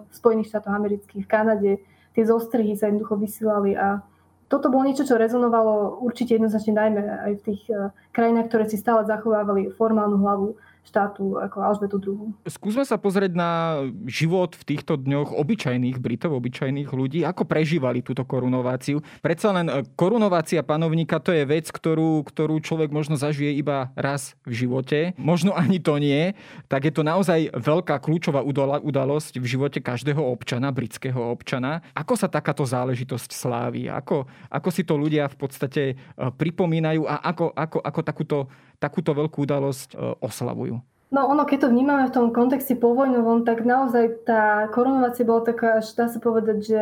Spojených 0.08 0.48
štátoch 0.48 0.72
amerických, 0.72 1.28
v 1.28 1.30
Kanade. 1.30 1.72
Tie 2.16 2.24
zostrihy 2.24 2.72
sa 2.80 2.88
jednoducho 2.88 3.20
vysielali 3.20 3.76
a 3.76 4.00
toto 4.46 4.70
bolo 4.70 4.86
niečo, 4.86 5.02
čo 5.02 5.18
rezonovalo 5.18 5.98
určite 6.02 6.38
jednoznačne 6.38 6.74
najmä 6.74 7.02
aj 7.02 7.32
v 7.38 7.44
tých 7.50 7.62
eh, 7.70 7.90
krajinách, 8.14 8.46
ktoré 8.50 8.64
si 8.70 8.78
stále 8.78 9.02
zachovávali 9.06 9.74
formálnu 9.74 10.22
hlavu 10.22 10.48
štátu 10.86 11.42
ako 11.42 11.56
Alžbetu 11.60 11.96
II. 11.98 12.32
Skúsme 12.46 12.86
sa 12.86 12.94
pozrieť 12.96 13.34
na 13.34 13.82
život 14.06 14.54
v 14.54 14.62
týchto 14.62 14.94
dňoch 14.94 15.34
obyčajných 15.34 15.98
Britov, 15.98 16.38
obyčajných 16.38 16.86
ľudí. 16.94 17.26
Ako 17.26 17.42
prežívali 17.42 18.06
túto 18.06 18.22
korunováciu? 18.22 19.02
Predsa 19.18 19.50
len 19.50 19.66
e, 19.66 19.82
korunovácia 19.98 20.62
panovníka 20.62 21.18
to 21.18 21.34
je 21.34 21.42
vec, 21.42 21.66
ktorú, 21.66 22.22
ktorú 22.22 22.62
človek 22.62 22.94
možno 22.94 23.18
zažije 23.18 23.58
iba 23.58 23.90
raz 23.98 24.38
v 24.46 24.64
živote. 24.64 24.98
Možno 25.18 25.52
ani 25.58 25.82
to 25.82 25.98
nie. 25.98 26.38
Tak 26.70 26.86
je 26.86 26.92
to 26.94 27.02
naozaj 27.02 27.50
veľká 27.50 27.98
kľúčová 27.98 28.46
udalosť 28.80 29.42
v 29.42 29.46
živote 29.46 29.82
každého 29.82 30.22
občana, 30.22 30.70
britského 30.70 31.18
občana. 31.18 31.82
Ako 31.98 32.14
sa 32.14 32.30
takáto 32.30 32.62
záležitosť 32.62 33.34
slávi? 33.34 33.90
Ako, 33.90 34.30
ako 34.48 34.68
si 34.70 34.86
to 34.86 34.94
ľudia 34.94 35.26
v 35.26 35.36
podstate 35.36 35.82
e, 35.90 35.94
pripomínajú 36.14 37.02
a 37.10 37.26
ako, 37.34 37.50
ako, 37.50 37.78
ako 37.82 38.00
takúto 38.06 38.38
takúto 38.76 39.16
veľkú 39.16 39.44
udalosť 39.44 39.94
e, 39.94 39.96
oslavujú? 40.20 40.80
No 41.06 41.30
ono, 41.30 41.46
keď 41.46 41.66
to 41.66 41.72
vnímame 41.72 42.10
v 42.10 42.14
tom 42.14 42.34
kontexte 42.34 42.74
povojnovom, 42.74 43.46
tak 43.46 43.62
naozaj 43.62 44.26
tá 44.26 44.66
korunovácia 44.74 45.22
bola 45.22 45.46
taká, 45.46 45.78
až 45.78 45.94
dá 45.94 46.10
sa 46.10 46.18
povedať, 46.18 46.58
že 46.66 46.80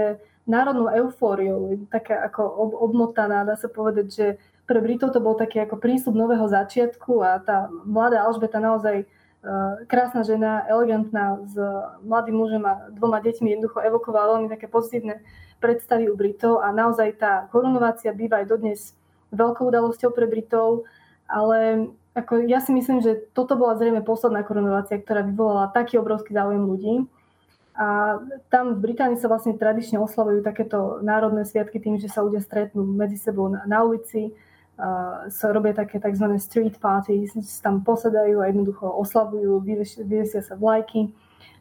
národnou 0.48 0.88
eufóriou, 0.88 1.76
taká 1.92 2.24
ako 2.28 2.42
ob, 2.42 2.70
obmotaná, 2.88 3.44
dá 3.44 3.56
sa 3.56 3.68
povedať, 3.68 4.06
že 4.08 4.26
pre 4.64 4.80
Britov 4.80 5.12
to 5.12 5.20
bol 5.20 5.36
taký 5.36 5.60
ako 5.60 5.76
prístup 5.76 6.16
nového 6.16 6.48
začiatku 6.48 7.20
a 7.20 7.36
tá 7.40 7.68
mladá 7.84 8.24
Alžbeta 8.24 8.60
naozaj 8.64 9.04
uh, 9.04 9.84
krásna 9.88 10.24
žena, 10.24 10.64
elegantná, 10.72 11.44
s 11.44 11.56
mladým 12.00 12.36
mužom 12.40 12.64
a 12.64 12.88
dvoma 12.96 13.20
deťmi 13.20 13.52
jednoducho 13.56 13.84
evokovala 13.84 14.40
veľmi 14.40 14.48
také 14.48 14.72
pozitívne 14.72 15.20
predstavy 15.60 16.08
u 16.08 16.16
Britov 16.16 16.64
a 16.64 16.72
naozaj 16.72 17.20
tá 17.20 17.44
korunovácia 17.52 18.12
býva 18.16 18.40
aj 18.40 18.46
dodnes 18.48 18.80
veľkou 19.36 19.68
udalosťou 19.68 20.12
pre 20.16 20.28
Britov, 20.28 20.88
ale 21.28 21.90
ako 22.14 22.46
ja 22.46 22.62
si 22.62 22.70
myslím, 22.70 23.02
že 23.02 23.26
toto 23.34 23.58
bola 23.58 23.74
zrejme 23.74 24.06
posledná 24.06 24.46
korunovácia, 24.46 25.02
ktorá 25.02 25.26
vyvolala 25.26 25.74
taký 25.74 25.98
obrovský 25.98 26.30
záujem 26.30 26.62
ľudí. 26.62 26.94
A 27.74 28.22
tam 28.54 28.78
v 28.78 28.86
Británii 28.86 29.18
sa 29.18 29.26
vlastne 29.26 29.58
tradične 29.58 29.98
oslavujú 29.98 30.46
takéto 30.46 31.02
národné 31.02 31.42
sviatky 31.42 31.82
tým, 31.82 31.98
že 31.98 32.06
sa 32.06 32.22
ľudia 32.22 32.38
stretnú 32.38 32.86
medzi 32.86 33.18
sebou 33.18 33.50
na, 33.50 33.66
na 33.66 33.82
ulici, 33.82 34.30
uh, 34.30 35.26
sa 35.26 35.50
robia 35.50 35.74
také 35.74 35.98
tzv. 35.98 36.38
street 36.38 36.78
parties, 36.78 37.34
sa 37.34 37.60
tam 37.66 37.82
posedajú 37.82 38.38
a 38.38 38.46
jednoducho 38.46 38.86
oslavujú, 38.86 39.58
vyvesia 40.06 40.38
sa 40.38 40.54
vlajky, 40.54 41.10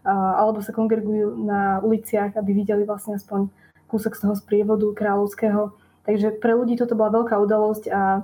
uh, 0.06 0.38
alebo 0.38 0.62
sa 0.62 0.70
kongregujú 0.70 1.34
na 1.50 1.82
uliciach, 1.82 2.38
aby 2.38 2.62
videli 2.62 2.86
vlastne 2.86 3.18
aspoň 3.18 3.50
kúsok 3.90 4.14
z 4.14 4.22
toho 4.22 4.38
sprievodu 4.38 4.86
kráľovského. 4.94 5.74
Takže 6.06 6.38
pre 6.38 6.54
ľudí 6.54 6.78
toto 6.78 6.94
bola 6.94 7.10
veľká 7.10 7.42
udalosť 7.42 7.90
a 7.90 8.22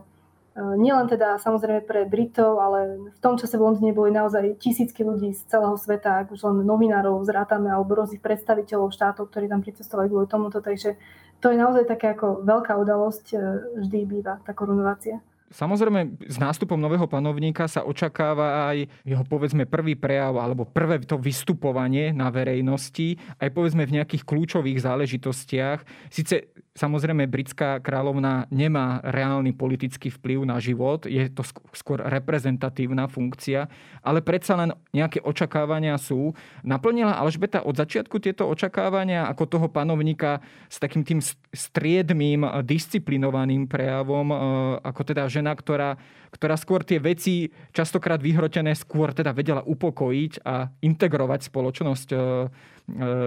nielen 0.59 1.07
teda 1.07 1.39
samozrejme 1.39 1.87
pre 1.87 2.03
Britov, 2.03 2.59
ale 2.59 3.11
v 3.15 3.19
tom 3.23 3.39
čase 3.39 3.55
v 3.55 3.65
Londýne 3.65 3.95
boli 3.95 4.11
naozaj 4.11 4.59
tisícky 4.59 5.05
ľudí 5.07 5.31
z 5.31 5.41
celého 5.47 5.75
sveta, 5.79 6.25
ak 6.25 6.35
už 6.35 6.43
len 6.43 6.67
novinárov 6.67 7.23
zrátame, 7.23 7.71
alebo 7.71 7.95
rôznych 7.95 8.19
predstaviteľov 8.19 8.91
štátov, 8.91 9.31
ktorí 9.31 9.47
tam 9.47 9.63
pricestovali 9.63 10.11
kvôli 10.11 10.27
tomuto. 10.27 10.59
Takže 10.59 10.99
to 11.39 11.53
je 11.53 11.57
naozaj 11.57 11.87
také 11.87 12.11
ako 12.11 12.43
veľká 12.43 12.75
udalosť, 12.75 13.25
e, 13.31 13.37
vždy 13.83 13.99
býva 14.03 14.43
tá 14.43 14.51
korunovácia. 14.51 15.23
Samozrejme, 15.49 16.29
s 16.29 16.37
nástupom 16.37 16.77
nového 16.77 17.09
panovníka 17.09 17.65
sa 17.65 17.81
očakáva 17.81 18.69
aj 18.69 18.85
jeho 19.01 19.25
povedzme 19.25 19.65
prvý 19.65 19.97
prejav 19.97 20.37
alebo 20.37 20.61
prvé 20.61 21.01
to 21.01 21.17
vystupovanie 21.17 22.13
na 22.13 22.29
verejnosti, 22.29 23.17
aj 23.41 23.49
povedzme 23.49 23.81
v 23.89 23.97
nejakých 23.97 24.29
kľúčových 24.29 24.77
záležitostiach. 24.77 25.79
Sice 26.13 26.53
Samozrejme, 26.77 27.25
britská 27.25 27.81
kráľovna 27.81 28.45
nemá 28.53 29.01
reálny 29.01 29.57
politický 29.57 30.13
vplyv 30.13 30.45
na 30.45 30.61
život, 30.61 31.09
je 31.09 31.25
to 31.33 31.41
skôr 31.73 31.97
reprezentatívna 31.97 33.09
funkcia, 33.09 33.65
ale 34.05 34.21
predsa 34.21 34.53
len 34.53 34.69
nejaké 34.93 35.17
očakávania 35.25 35.97
sú. 35.97 36.37
Naplnila 36.61 37.17
Alžbeta 37.17 37.65
od 37.65 37.73
začiatku 37.73 38.21
tieto 38.21 38.45
očakávania 38.45 39.25
ako 39.27 39.43
toho 39.49 39.67
panovníka 39.67 40.45
s 40.69 40.77
takým 40.77 41.01
tým 41.01 41.19
striedmým, 41.49 42.45
disciplinovaným 42.61 43.65
prejavom, 43.65 44.29
e, 44.29 44.37
ako 44.85 45.01
teda 45.03 45.25
žena, 45.25 45.57
ktorá, 45.57 45.97
ktorá 46.29 46.53
skôr 46.53 46.85
tie 46.85 47.01
veci 47.01 47.49
častokrát 47.73 48.21
vyhrotené 48.21 48.77
skôr 48.77 49.09
teda 49.09 49.33
vedela 49.33 49.65
upokojiť 49.65 50.45
a 50.45 50.69
integrovať 50.85 51.49
spoločnosť 51.49 52.07
e, 52.13 52.15
e, 52.15 52.21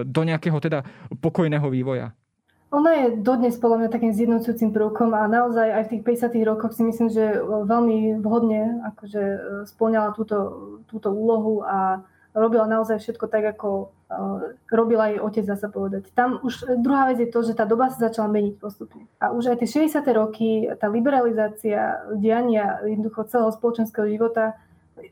do 0.07 0.21
nejakého 0.23 0.57
teda 0.63 0.79
pokojného 1.19 1.67
vývoja. 1.67 2.15
Ona 2.73 2.91
je 2.97 3.05
dodnes 3.21 3.53
podľa 3.53 3.85
mňa 3.85 3.89
takým 3.93 4.13
zjednocujúcim 4.17 4.73
prvkom 4.73 5.13
a 5.13 5.29
naozaj 5.29 5.67
aj 5.69 5.83
v 5.85 5.91
tých 5.93 6.25
50. 6.25 6.49
rokoch 6.49 6.73
si 6.73 6.81
myslím, 6.81 7.13
že 7.13 7.37
veľmi 7.45 8.17
vhodne 8.17 8.81
akože 8.89 9.21
e, 9.21 9.39
splňala 9.69 10.17
túto, 10.17 10.37
túto 10.89 11.13
úlohu 11.13 11.61
a 11.61 12.01
robila 12.33 12.65
naozaj 12.65 12.97
všetko 12.97 13.29
tak, 13.29 13.45
ako 13.45 13.93
uh, 14.09 14.57
robila 14.73 15.13
jej 15.13 15.21
otec, 15.21 15.45
dá 15.45 15.53
sa 15.53 15.69
povedať. 15.69 16.09
Tam 16.17 16.41
už 16.41 16.65
e, 16.65 16.81
druhá 16.81 17.13
vec 17.13 17.21
je 17.21 17.29
to, 17.29 17.45
že 17.45 17.53
tá 17.53 17.69
doba 17.69 17.93
sa 17.93 18.09
začala 18.09 18.25
meniť 18.33 18.57
postupne. 18.57 19.05
A 19.21 19.29
už 19.29 19.53
aj 19.53 19.61
tie 19.61 19.85
60. 19.85 20.01
roky, 20.17 20.65
tá 20.81 20.89
liberalizácia 20.89 22.01
diania 22.17 22.81
jednoducho 22.89 23.29
celého 23.29 23.53
spoločenského 23.53 24.09
života 24.09 24.57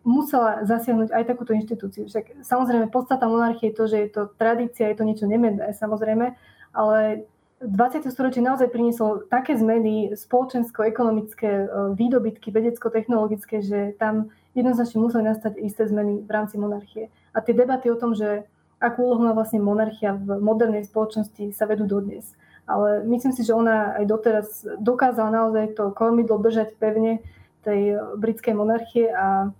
musela 0.01 0.65
zasiahnuť 0.65 1.13
aj 1.13 1.23
takúto 1.29 1.53
inštitúciu. 1.53 2.09
Však 2.09 2.41
samozrejme 2.41 2.89
podstata 2.89 3.29
monarchie 3.29 3.69
je 3.69 3.77
to, 3.77 3.85
že 3.85 3.97
je 4.01 4.09
to 4.09 4.21
tradícia, 4.37 4.89
je 4.89 4.97
to 4.97 5.05
niečo 5.05 5.29
nemenné, 5.29 5.77
samozrejme, 5.77 6.33
ale 6.73 7.29
20. 7.61 8.09
storočie 8.09 8.41
naozaj 8.41 8.73
prinieslo 8.73 9.21
také 9.29 9.53
zmeny 9.53 10.17
spoločensko-ekonomické 10.17 11.49
e, 11.49 11.65
výdobytky, 11.93 12.49
vedecko-technologické, 12.49 13.61
že 13.61 13.93
tam 14.01 14.33
jednoznačne 14.57 14.97
museli 14.97 15.29
nastať 15.29 15.61
isté 15.61 15.85
zmeny 15.85 16.25
v 16.25 16.31
rámci 16.33 16.57
monarchie. 16.57 17.13
A 17.37 17.45
tie 17.45 17.53
debaty 17.53 17.93
o 17.93 18.01
tom, 18.01 18.17
že 18.17 18.49
akú 18.81 19.05
úlohu 19.05 19.29
má 19.29 19.37
vlastne 19.37 19.61
monarchia 19.61 20.17
v 20.17 20.41
modernej 20.41 20.89
spoločnosti, 20.89 21.53
sa 21.53 21.69
vedú 21.69 21.85
dodnes. 21.85 22.33
Ale 22.65 23.05
myslím 23.05 23.29
si, 23.29 23.45
že 23.45 23.53
ona 23.53 23.93
aj 24.01 24.05
doteraz 24.09 24.47
dokázala 24.81 25.29
naozaj 25.29 25.77
to 25.77 25.93
kormidlo 25.93 26.41
držať 26.41 26.73
pevne 26.81 27.21
tej 27.61 28.01
britskej 28.17 28.57
monarchie 28.57 29.13
a 29.13 29.53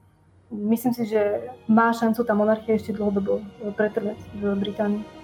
myslím 0.50 0.94
si, 0.98 1.06
že 1.06 1.54
má 1.70 1.94
šancu 1.94 2.26
tá 2.26 2.34
monarchia 2.34 2.82
ešte 2.82 2.98
dlhodobo 2.98 3.46
pretrvať 3.78 4.18
v 4.42 4.58
Británii. 4.58 5.21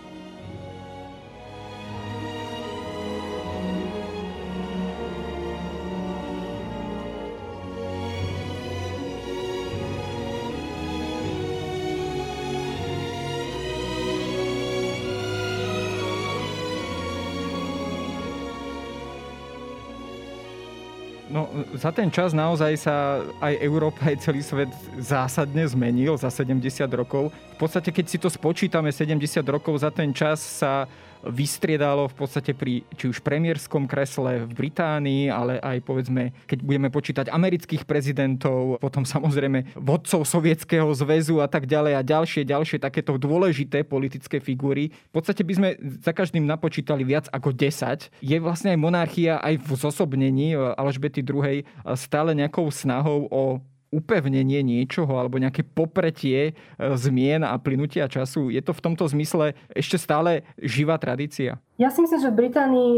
Za 21.78 21.94
ten 21.94 22.10
čas 22.10 22.34
naozaj 22.34 22.74
sa 22.82 23.22
aj 23.38 23.54
Európa, 23.62 24.10
aj 24.10 24.26
celý 24.26 24.42
svet 24.42 24.74
zásadne 24.98 25.62
zmenil 25.70 26.18
za 26.18 26.34
70 26.34 26.60
rokov. 26.98 27.30
V 27.54 27.58
podstate, 27.62 27.94
keď 27.94 28.06
si 28.10 28.18
to 28.18 28.30
spočítame, 28.30 28.90
70 28.90 29.46
rokov 29.46 29.80
za 29.86 29.94
ten 29.94 30.10
čas 30.12 30.42
sa 30.42 30.90
vystriedalo 31.26 32.10
v 32.12 32.16
podstate 32.16 32.52
pri 32.54 32.86
či 32.94 33.10
už 33.10 33.24
premiérskom 33.24 33.90
kresle 33.90 34.46
v 34.46 34.52
Británii, 34.54 35.32
ale 35.32 35.58
aj 35.64 35.82
povedzme, 35.82 36.36
keď 36.46 36.60
budeme 36.62 36.90
počítať 36.92 37.32
amerických 37.32 37.88
prezidentov, 37.88 38.78
potom 38.78 39.06
samozrejme 39.08 39.78
vodcov 39.80 40.28
Sovietskeho 40.28 40.90
zväzu 40.94 41.40
a 41.42 41.48
tak 41.48 41.66
ďalej 41.66 41.94
a 41.98 42.02
ďalšie, 42.06 42.44
ďalšie 42.46 42.78
takéto 42.82 43.18
dôležité 43.18 43.82
politické 43.88 44.38
figúry. 44.44 44.94
V 45.12 45.14
podstate 45.18 45.42
by 45.42 45.54
sme 45.54 45.70
za 46.04 46.14
každým 46.14 46.46
napočítali 46.46 47.02
viac 47.06 47.30
ako 47.32 47.54
10. 47.54 48.12
Je 48.22 48.38
vlastne 48.38 48.74
aj 48.74 48.80
monarchia 48.80 49.40
aj 49.42 49.62
v 49.62 49.70
zosobnení 49.78 50.54
Alžbety 50.54 51.24
II 51.24 51.64
stále 51.96 52.34
nejakou 52.34 52.68
snahou 52.70 53.30
o 53.32 53.62
upevnenie 53.92 54.64
niečoho 54.64 55.16
alebo 55.16 55.40
nejaké 55.40 55.64
popretie 55.64 56.52
e, 56.52 56.54
zmien 57.00 57.44
a 57.44 57.56
plynutia 57.56 58.12
času. 58.12 58.52
Je 58.52 58.60
to 58.60 58.76
v 58.76 58.84
tomto 58.84 59.08
zmysle 59.08 59.56
ešte 59.72 59.96
stále 59.96 60.44
živá 60.60 61.00
tradícia? 61.00 61.62
Ja 61.80 61.88
si 61.92 62.04
myslím, 62.04 62.20
že 62.20 62.32
v 62.32 62.40
Británii 62.48 62.94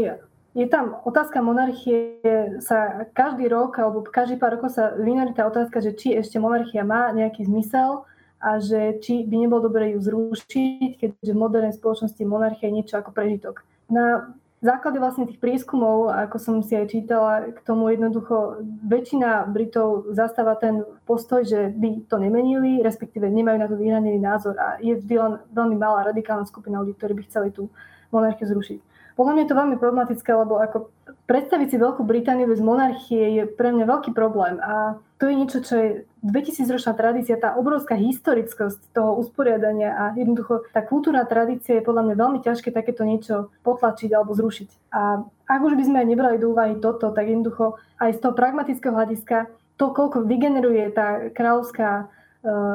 je 0.50 0.66
tam 0.66 0.98
otázka 1.06 1.38
monarchie, 1.38 2.18
sa 2.58 3.06
každý 3.14 3.46
rok 3.46 3.78
alebo 3.78 4.02
každý 4.02 4.34
pár 4.34 4.58
rokov 4.58 4.74
sa 4.74 4.90
vynorí 4.98 5.30
tá 5.30 5.46
otázka, 5.46 5.78
že 5.78 5.94
či 5.94 6.18
ešte 6.18 6.42
monarchia 6.42 6.82
má 6.82 7.14
nejaký 7.14 7.46
zmysel 7.46 8.02
a 8.42 8.58
že 8.58 8.98
či 8.98 9.22
by 9.28 9.46
nebolo 9.46 9.70
dobre 9.70 9.94
ju 9.94 10.00
zrušiť, 10.02 10.90
keďže 10.98 11.32
v 11.36 11.38
modernej 11.38 11.76
spoločnosti 11.76 12.22
monarchia 12.26 12.66
je 12.66 12.76
niečo 12.82 12.98
ako 12.98 13.14
prežitok. 13.14 13.62
Na 13.86 14.34
základe 14.60 15.00
vlastne 15.00 15.24
tých 15.24 15.40
prieskumov, 15.40 16.12
ako 16.12 16.36
som 16.36 16.54
si 16.60 16.76
aj 16.76 16.92
čítala, 16.92 17.48
k 17.48 17.58
tomu 17.64 17.88
jednoducho 17.88 18.60
väčšina 18.84 19.48
Britov 19.48 20.12
zastáva 20.12 20.56
ten 20.60 20.84
postoj, 21.08 21.44
že 21.44 21.72
by 21.72 22.04
to 22.04 22.20
nemenili, 22.20 22.84
respektíve 22.84 23.24
nemajú 23.28 23.56
na 23.56 23.68
to 23.68 23.80
vyhranený 23.80 24.20
názor 24.20 24.56
a 24.60 24.76
je 24.84 24.96
vždy 25.00 25.14
len 25.16 25.32
veľmi 25.52 25.76
malá 25.80 26.12
radikálna 26.12 26.44
skupina 26.44 26.84
ľudí, 26.84 26.92
ktorí 27.00 27.16
by 27.16 27.22
chceli 27.24 27.48
tú 27.50 27.72
monarchiu 28.12 28.46
zrušiť. 28.52 28.89
Podľa 29.20 29.36
mňa 29.36 29.42
je 29.44 29.50
to 29.52 29.60
veľmi 29.60 29.76
problematické, 29.76 30.30
lebo 30.32 30.64
ako 30.64 30.88
predstaviť 31.28 31.68
si 31.68 31.76
Veľkú 31.76 32.08
Britániu 32.08 32.48
bez 32.48 32.64
monarchie 32.64 33.36
je 33.36 33.44
pre 33.44 33.68
mňa 33.68 33.84
veľký 33.84 34.16
problém 34.16 34.56
a 34.64 34.96
to 35.20 35.28
je 35.28 35.36
niečo, 35.36 35.60
čo 35.60 35.74
je 35.76 35.88
2000-ročná 36.24 36.96
tradícia, 36.96 37.36
tá 37.36 37.52
obrovská 37.52 38.00
historickosť 38.00 38.96
toho 38.96 39.20
usporiadania 39.20 39.92
a 39.92 40.04
jednoducho 40.16 40.64
tá 40.72 40.80
kultúrna 40.80 41.28
tradícia 41.28 41.76
je 41.76 41.84
podľa 41.84 42.08
mňa 42.08 42.16
veľmi 42.16 42.38
ťažké 42.40 42.72
takéto 42.72 43.04
niečo 43.04 43.52
potlačiť 43.60 44.08
alebo 44.08 44.32
zrušiť. 44.32 44.88
A 44.96 45.20
ak 45.52 45.60
už 45.68 45.76
by 45.76 45.84
sme 45.84 46.08
nebrali 46.08 46.40
do 46.40 46.56
úvahy 46.56 46.80
toto, 46.80 47.12
tak 47.12 47.28
jednoducho 47.28 47.76
aj 48.00 48.16
z 48.16 48.24
toho 48.24 48.32
pragmatického 48.32 48.96
hľadiska 48.96 49.52
to, 49.76 49.92
koľko 49.92 50.24
vygeneruje 50.24 50.96
tá 50.96 51.28
kráľovská 51.28 52.08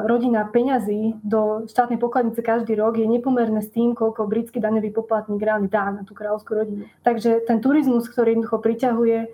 rodina 0.06 0.46
peňazí 0.46 1.18
do 1.26 1.66
štátnej 1.66 1.98
pokladnice 1.98 2.38
každý 2.38 2.78
rok 2.78 3.02
je 3.02 3.06
nepomerné 3.06 3.66
s 3.66 3.74
tým, 3.74 3.98
koľko 3.98 4.30
britský 4.30 4.62
daňový 4.62 4.94
poplatník 4.94 5.42
reálne 5.42 5.66
dá 5.66 5.90
na 5.90 6.06
tú 6.06 6.14
kráľovskú 6.14 6.54
rodinu. 6.54 6.86
Takže 7.02 7.42
ten 7.42 7.58
turizmus, 7.58 8.06
ktorý 8.06 8.38
jednoducho 8.38 8.62
priťahuje 8.62 9.18
eh, 9.26 9.28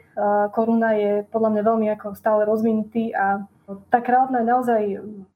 koruna, 0.56 0.96
je 0.96 1.12
podľa 1.28 1.50
mňa 1.52 1.62
veľmi 1.68 1.86
ako 1.96 2.06
stále 2.16 2.48
rozvinutý 2.48 3.12
a 3.12 3.44
Tá 3.88 4.02
kráľovna 4.02 4.42
je 4.42 4.50
naozaj 4.52 4.82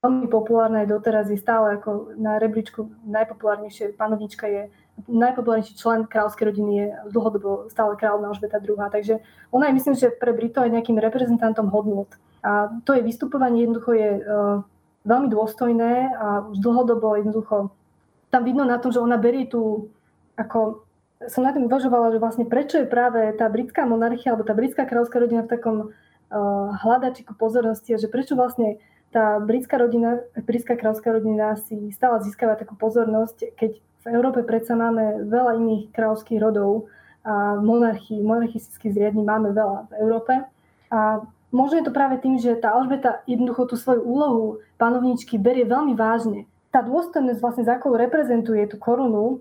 veľmi 0.03 0.27
populárna, 0.29 0.83
je 0.83 0.93
doteraz 0.93 1.31
je 1.31 1.39
stále 1.39 1.79
ako 1.79 2.19
na 2.19 2.43
rebríčku 2.43 2.91
najpopulárnejšie 3.07 3.95
panovnička 3.95 4.51
je 4.51 4.63
najpopulárnejší 5.07 5.79
člen 5.79 6.11
kráľovskej 6.11 6.45
rodiny 6.51 6.73
je 6.75 6.87
dlhodobo 7.15 7.71
stále 7.71 7.95
kráľovna 7.95 8.35
Alžbeta 8.35 8.59
II. 8.59 8.83
Takže 8.91 9.23
ona 9.55 9.71
je 9.71 9.77
myslím, 9.79 9.95
že 9.95 10.11
pre 10.11 10.35
Britov 10.35 10.67
aj 10.67 10.75
nejakým 10.75 10.99
reprezentantom 10.99 11.71
hodnot. 11.71 12.11
A 12.43 12.75
to 12.83 12.99
je 12.99 13.07
vystupovanie 13.07 13.63
jednoducho 13.63 13.93
je 13.95 14.11
uh, 14.21 14.67
veľmi 15.07 15.29
dôstojné 15.31 16.13
a 16.13 16.27
už 16.51 16.59
dlhodobo 16.61 17.17
jednoducho 17.17 17.71
tam 18.35 18.43
vidno 18.43 18.67
na 18.67 18.77
tom, 18.83 18.91
že 18.91 18.99
ona 18.99 19.17
berie 19.17 19.47
tú 19.47 19.89
ako 20.37 20.85
som 21.33 21.49
na 21.49 21.57
tým 21.57 21.65
uvažovala, 21.65 22.13
že 22.13 22.21
vlastne 22.21 22.45
prečo 22.45 22.85
je 22.85 22.91
práve 22.91 23.33
tá 23.41 23.49
britská 23.49 23.89
monarchia 23.89 24.37
alebo 24.37 24.45
tá 24.45 24.53
britská 24.53 24.85
kráľovská 24.85 25.17
rodina 25.17 25.49
v 25.49 25.53
takom 25.57 25.77
uh, 25.89 26.77
hľadačiku 26.85 27.33
pozornosti 27.39 27.97
že 27.97 28.11
prečo 28.13 28.37
vlastne 28.37 28.77
tá 29.17 29.41
britská 29.41 29.81
rodina, 29.81 30.21
britská 30.37 30.77
kráľovská 30.77 31.09
rodina 31.09 31.57
si 31.57 31.89
stále 31.95 32.21
získava 32.21 32.59
takú 32.59 32.77
pozornosť, 32.77 33.57
keď 33.57 33.81
v 33.81 34.07
Európe 34.13 34.45
predsa 34.45 34.77
máme 34.77 35.25
veľa 35.27 35.57
iných 35.57 35.83
kráľovských 35.97 36.43
rodov 36.43 36.91
a 37.27 37.59
monarchii, 37.59 38.23
monarchistických 38.23 38.95
zriadní 38.95 39.27
máme 39.27 39.51
veľa 39.51 39.91
v 39.91 39.93
Európe. 39.99 40.33
A 40.95 41.27
možno 41.51 41.79
je 41.81 41.87
to 41.87 41.93
práve 41.95 42.19
tým, 42.23 42.39
že 42.39 42.59
tá 42.59 42.75
Alžbeta 42.75 43.23
jednoducho 43.29 43.71
tú 43.71 43.77
svoju 43.79 44.03
úlohu 44.03 44.45
panovničky 44.81 45.39
berie 45.39 45.67
veľmi 45.67 45.95
vážne. 45.95 46.47
Tá 46.75 46.83
dôstojnosť 46.85 47.41
vlastne, 47.41 47.65
za 47.65 47.79
akou 47.79 47.95
reprezentuje 47.97 48.67
tú 48.69 48.77
korunu, 48.77 49.41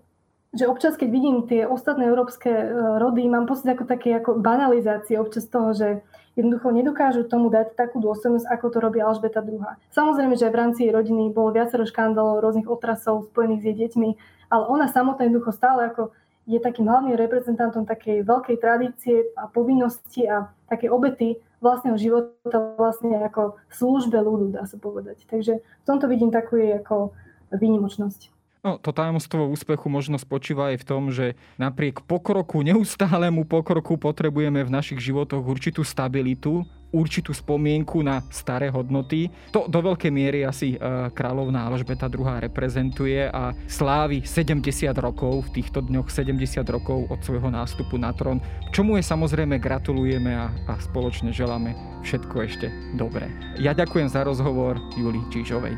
že 0.55 0.71
občas, 0.71 0.95
keď 0.95 1.09
vidím 1.11 1.43
tie 1.43 1.67
ostatné 1.67 2.07
európske 2.07 2.47
e, 2.47 2.65
rody, 2.95 3.27
mám 3.27 3.43
pocit 3.43 3.67
ako 3.67 3.83
také 3.83 4.15
ako 4.15 4.39
banalizácie 4.39 5.19
občas 5.19 5.51
toho, 5.51 5.75
že 5.75 5.99
jednoducho 6.39 6.71
nedokážu 6.71 7.27
tomu 7.27 7.51
dať 7.51 7.75
takú 7.75 7.99
dôstojnosť, 7.99 8.47
ako 8.47 8.65
to 8.71 8.77
robí 8.79 9.03
Alžbeta 9.03 9.43
II. 9.43 9.59
Samozrejme, 9.91 10.39
že 10.39 10.47
aj 10.47 10.53
v 10.55 10.59
rámci 10.59 10.81
rodiny 10.87 11.35
bolo 11.35 11.51
viacero 11.51 11.83
škandálov, 11.83 12.39
rôznych 12.39 12.71
otrasov 12.71 13.27
spojených 13.35 13.61
s 13.61 13.67
jej 13.67 13.77
deťmi, 13.83 14.09
ale 14.47 14.63
ona 14.71 14.87
samotná 14.87 15.27
jednoducho 15.27 15.51
stále 15.51 15.91
ako 15.91 16.15
je 16.45 16.61
takým 16.61 16.85
hlavným 16.85 17.17
reprezentantom 17.17 17.89
takej 17.89 18.21
veľkej 18.21 18.57
tradície 18.61 19.33
a 19.33 19.49
povinnosti 19.49 20.29
a 20.29 20.53
také 20.69 20.93
obety 20.93 21.41
vlastného 21.57 21.97
života 21.97 22.77
vlastne 22.77 23.17
ako 23.25 23.57
službe 23.73 24.17
ľudu, 24.21 24.53
dá 24.53 24.69
sa 24.69 24.77
povedať. 24.77 25.25
Takže 25.25 25.57
v 25.57 25.85
tomto 25.87 26.05
vidím 26.05 26.29
takú 26.29 26.61
ako 26.61 27.17
výnimočnosť. 27.49 28.34
No, 28.65 28.81
to 28.81 28.89
tajomstvo 28.89 29.45
úspechu 29.53 29.93
možno 29.93 30.17
spočíva 30.17 30.73
aj 30.73 30.81
v 30.81 30.87
tom, 30.89 31.13
že 31.13 31.37
napriek 31.61 32.01
pokroku, 32.01 32.65
neustálemu 32.65 33.45
pokroku 33.45 33.93
potrebujeme 33.93 34.65
v 34.65 34.73
našich 34.73 34.97
životoch 35.05 35.45
určitú 35.45 35.85
stabilitu, 35.85 36.65
určitú 36.89 37.29
spomienku 37.29 38.01
na 38.01 38.25
staré 38.33 38.73
hodnoty. 38.73 39.29
To 39.53 39.69
do 39.69 39.85
veľkej 39.85 40.09
miery 40.09 40.49
asi 40.49 40.73
e, 40.73 40.77
kráľovná 41.13 41.69
Alžbeta 41.69 42.09
II 42.09 42.25
reprezentuje 42.41 43.29
a 43.29 43.53
slávi 43.69 44.25
70 44.25 44.65
rokov, 44.97 45.45
v 45.53 45.61
týchto 45.61 45.85
dňoch 45.85 46.09
70 46.09 46.65
rokov 46.65 47.05
od 47.13 47.21
svojho 47.21 47.53
nástupu 47.53 48.01
na 48.01 48.17
trón, 48.17 48.41
čomu 48.73 48.97
je 48.97 49.05
samozrejme 49.05 49.61
gratulujeme 49.61 50.33
a, 50.33 50.49
a 50.65 50.73
spoločne 50.81 51.29
želáme 51.29 51.77
všetko 52.01 52.35
ešte 52.41 52.73
dobré. 52.97 53.29
Ja 53.61 53.77
ďakujem 53.77 54.09
za 54.09 54.25
rozhovor 54.25 54.81
Julii 54.97 55.21
Čížovej. 55.29 55.77